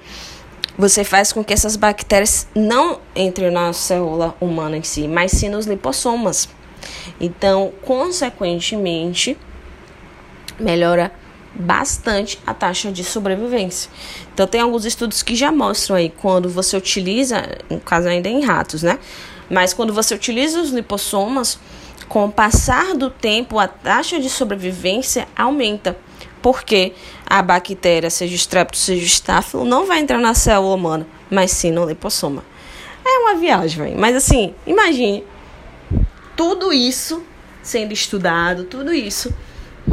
você 0.76 1.04
faz 1.04 1.32
com 1.32 1.44
que 1.44 1.52
essas 1.52 1.76
bactérias 1.76 2.48
não 2.54 2.98
entrem 3.14 3.50
na 3.50 3.72
célula 3.72 4.34
humana 4.40 4.76
em 4.76 4.82
si, 4.82 5.06
mas 5.06 5.30
sim 5.32 5.48
nos 5.48 5.66
lipossomas. 5.66 6.48
Então, 7.20 7.72
consequentemente, 7.82 9.38
melhora 10.58 11.12
bastante 11.54 12.38
a 12.46 12.54
taxa 12.54 12.90
de 12.90 13.04
sobrevivência. 13.04 13.90
Então, 14.32 14.46
tem 14.46 14.60
alguns 14.60 14.84
estudos 14.84 15.22
que 15.22 15.34
já 15.34 15.52
mostram 15.52 15.96
aí 15.96 16.10
quando 16.10 16.48
você 16.48 16.76
utiliza, 16.76 17.58
no 17.68 17.80
caso 17.80 18.08
ainda 18.08 18.28
em 18.28 18.42
ratos, 18.42 18.82
né? 18.82 18.98
Mas 19.50 19.74
quando 19.74 19.92
você 19.92 20.14
utiliza 20.14 20.60
os 20.60 20.70
lipossomas, 20.70 21.58
com 22.08 22.26
o 22.26 22.32
passar 22.32 22.94
do 22.94 23.08
tempo, 23.10 23.58
a 23.58 23.66
taxa 23.66 24.20
de 24.20 24.28
sobrevivência 24.28 25.26
aumenta 25.36 25.96
porque 26.42 26.92
a 27.24 27.40
bactéria, 27.40 28.10
seja 28.10 28.34
estrepto, 28.34 28.76
seja 28.76 29.06
estáfilo, 29.06 29.64
não 29.64 29.86
vai 29.86 30.00
entrar 30.00 30.18
na 30.18 30.34
célula 30.34 30.74
humana, 30.74 31.06
mas 31.30 31.52
sim 31.52 31.70
no 31.70 31.86
lipossoma. 31.86 32.44
É 33.04 33.18
uma 33.20 33.36
viagem, 33.36 33.84
véio. 33.84 33.98
mas 33.98 34.14
assim, 34.16 34.54
imagine 34.66 35.24
tudo 36.36 36.72
isso 36.72 37.22
sendo 37.62 37.92
estudado, 37.92 38.64
tudo 38.64 38.92
isso 38.92 39.32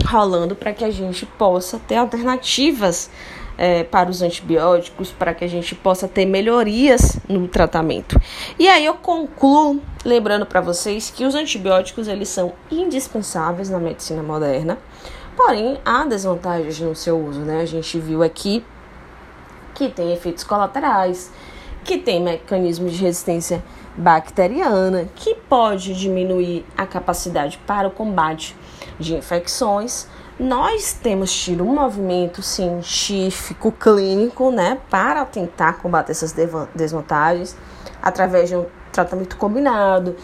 rolando 0.05 0.55
para 0.55 0.73
que 0.73 0.83
a 0.83 0.91
gente 0.91 1.25
possa 1.25 1.79
ter 1.79 1.95
alternativas 1.95 3.09
é, 3.57 3.83
para 3.83 4.09
os 4.09 4.21
antibióticos, 4.21 5.11
para 5.11 5.33
que 5.33 5.43
a 5.43 5.47
gente 5.47 5.75
possa 5.75 6.07
ter 6.07 6.25
melhorias 6.25 7.19
no 7.27 7.47
tratamento. 7.47 8.19
E 8.57 8.67
aí 8.67 8.85
eu 8.85 8.93
concluo 8.93 9.81
lembrando 10.05 10.45
para 10.45 10.61
vocês 10.61 11.09
que 11.09 11.25
os 11.25 11.35
antibióticos 11.35 12.07
eles 12.07 12.29
são 12.29 12.53
indispensáveis 12.71 13.69
na 13.69 13.79
medicina 13.79 14.23
moderna 14.23 14.77
Porém, 15.39 15.79
há 15.85 16.03
desvantagens 16.03 16.81
no 16.81 16.93
seu 16.93 17.17
uso, 17.17 17.39
né? 17.39 17.61
A 17.61 17.65
gente 17.65 17.97
viu 17.97 18.21
aqui 18.21 18.61
que 19.73 19.87
tem 19.87 20.11
efeitos 20.11 20.43
colaterais, 20.43 21.31
que 21.85 21.97
tem 21.97 22.21
mecanismos 22.21 22.91
de 22.91 23.01
resistência 23.01 23.63
bacteriana, 23.95 25.07
que 25.15 25.35
pode 25.35 25.93
diminuir 25.93 26.65
a 26.77 26.85
capacidade 26.85 27.57
para 27.65 27.87
o 27.87 27.91
combate 27.91 28.53
de 28.99 29.15
infecções. 29.15 30.07
Nós 30.39 30.93
temos 30.93 31.33
tido 31.33 31.63
um 31.63 31.73
movimento 31.73 32.41
científico, 32.41 33.71
clínico, 33.71 34.51
né, 34.51 34.79
para 34.89 35.25
tentar 35.25 35.73
combater 35.79 36.11
essas 36.11 36.33
desvantagens 36.75 37.55
através 38.01 38.49
de 38.49 38.55
um 38.55 38.65
tratamento 38.91 39.37
combinado, 39.37 40.15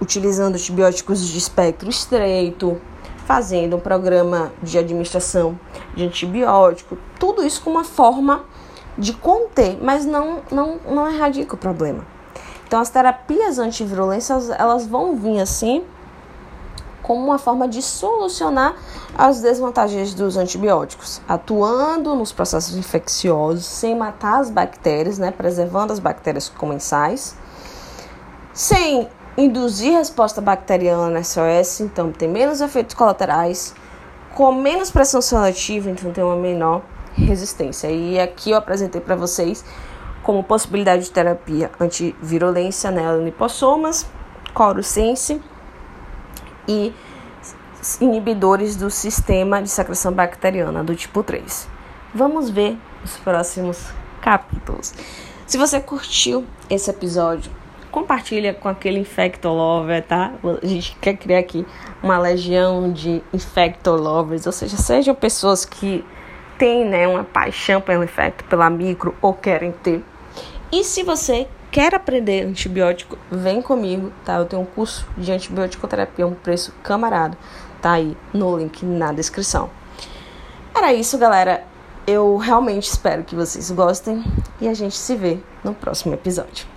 utilizando 0.00 0.54
antibióticos 0.54 1.26
de 1.26 1.38
espectro 1.38 1.88
estreito, 1.88 2.80
fazendo 3.26 3.76
um 3.76 3.80
programa 3.80 4.52
de 4.62 4.76
administração 4.78 5.58
de 5.94 6.04
antibiótico, 6.04 6.98
tudo 7.18 7.44
isso 7.44 7.62
com 7.62 7.70
uma 7.70 7.84
forma 7.84 8.44
de 8.98 9.12
conter, 9.12 9.78
mas 9.80 10.04
não, 10.04 10.42
não, 10.50 10.78
não 10.88 11.08
erradica 11.08 11.54
o 11.54 11.58
problema. 11.58 12.04
Então, 12.66 12.80
as 12.80 12.90
terapias 12.90 13.58
antivirulências, 13.58 14.50
elas 14.50 14.86
vão 14.86 15.16
vir 15.16 15.40
assim 15.40 15.84
como 17.04 17.22
uma 17.22 17.38
forma 17.38 17.68
de 17.68 17.82
solucionar 17.82 18.74
as 19.16 19.42
desvantagens 19.42 20.14
dos 20.14 20.38
antibióticos, 20.38 21.20
atuando 21.28 22.14
nos 22.14 22.32
processos 22.32 22.74
infecciosos, 22.74 23.66
sem 23.66 23.94
matar 23.94 24.40
as 24.40 24.50
bactérias, 24.50 25.18
né, 25.18 25.30
preservando 25.30 25.92
as 25.92 25.98
bactérias 25.98 26.48
comensais, 26.48 27.36
sem 28.54 29.06
induzir 29.36 29.92
resposta 29.92 30.40
bacteriana 30.40 31.10
na 31.10 31.22
SOS, 31.22 31.80
então 31.80 32.10
tem 32.10 32.26
menos 32.26 32.62
efeitos 32.62 32.94
colaterais, 32.94 33.74
com 34.34 34.50
menos 34.52 34.90
pressão 34.90 35.20
seletiva, 35.20 35.90
então 35.90 36.10
tem 36.10 36.24
uma 36.24 36.36
menor 36.36 36.80
resistência. 37.12 37.88
E 37.88 38.18
aqui 38.18 38.52
eu 38.52 38.56
apresentei 38.56 39.00
para 39.00 39.14
vocês 39.14 39.62
como 40.22 40.42
possibilidade 40.42 41.04
de 41.04 41.10
terapia 41.10 41.70
antivirulência, 41.78 42.90
né, 42.90 43.14
lipossomas, 43.18 44.06
coruscense 44.54 45.42
e 46.68 46.92
inibidores 48.00 48.76
do 48.76 48.90
sistema 48.90 49.62
de 49.62 49.68
secreção 49.68 50.12
bacteriana 50.12 50.82
do 50.82 50.94
tipo 50.94 51.22
3. 51.22 51.68
Vamos 52.14 52.48
ver 52.48 52.78
os 53.04 53.16
próximos 53.18 53.92
capítulos. 54.20 54.94
Se 55.46 55.58
você 55.58 55.80
curtiu 55.80 56.46
esse 56.70 56.90
episódio, 56.90 57.52
compartilha 57.90 58.54
com 58.54 58.68
aquele 58.68 58.98
infector 58.98 59.52
lover, 59.52 60.02
tá? 60.02 60.32
A 60.62 60.66
gente 60.66 60.96
quer 61.00 61.16
criar 61.16 61.38
aqui 61.38 61.66
uma 62.02 62.18
legião 62.18 62.92
de 62.92 63.22
infector 63.32 64.00
lovers, 64.00 64.46
ou 64.46 64.52
seja, 64.52 64.76
sejam 64.76 65.14
pessoas 65.14 65.64
que 65.64 66.04
têm 66.58 66.84
né, 66.84 67.06
uma 67.06 67.24
paixão 67.24 67.80
pelo 67.80 68.02
efeito, 68.02 68.44
pela 68.44 68.70
micro 68.70 69.14
ou 69.20 69.34
querem 69.34 69.70
ter. 69.70 70.02
E 70.72 70.82
se 70.82 71.02
você 71.02 71.46
quer 71.74 71.92
aprender 71.92 72.46
antibiótico, 72.46 73.18
vem 73.28 73.60
comigo, 73.60 74.12
tá? 74.24 74.36
Eu 74.36 74.44
tenho 74.44 74.62
um 74.62 74.64
curso 74.64 75.04
de 75.18 75.32
antibiótico-terapia, 75.32 76.24
um 76.24 76.32
preço 76.32 76.72
camarada, 76.84 77.36
tá 77.82 77.94
aí 77.94 78.16
no 78.32 78.56
link 78.56 78.86
na 78.86 79.10
descrição. 79.10 79.68
Era 80.72 80.92
isso, 80.92 81.18
galera. 81.18 81.64
Eu 82.06 82.36
realmente 82.36 82.84
espero 82.84 83.24
que 83.24 83.34
vocês 83.34 83.72
gostem 83.72 84.22
e 84.60 84.68
a 84.68 84.74
gente 84.74 84.94
se 84.94 85.16
vê 85.16 85.40
no 85.64 85.74
próximo 85.74 86.14
episódio. 86.14 86.73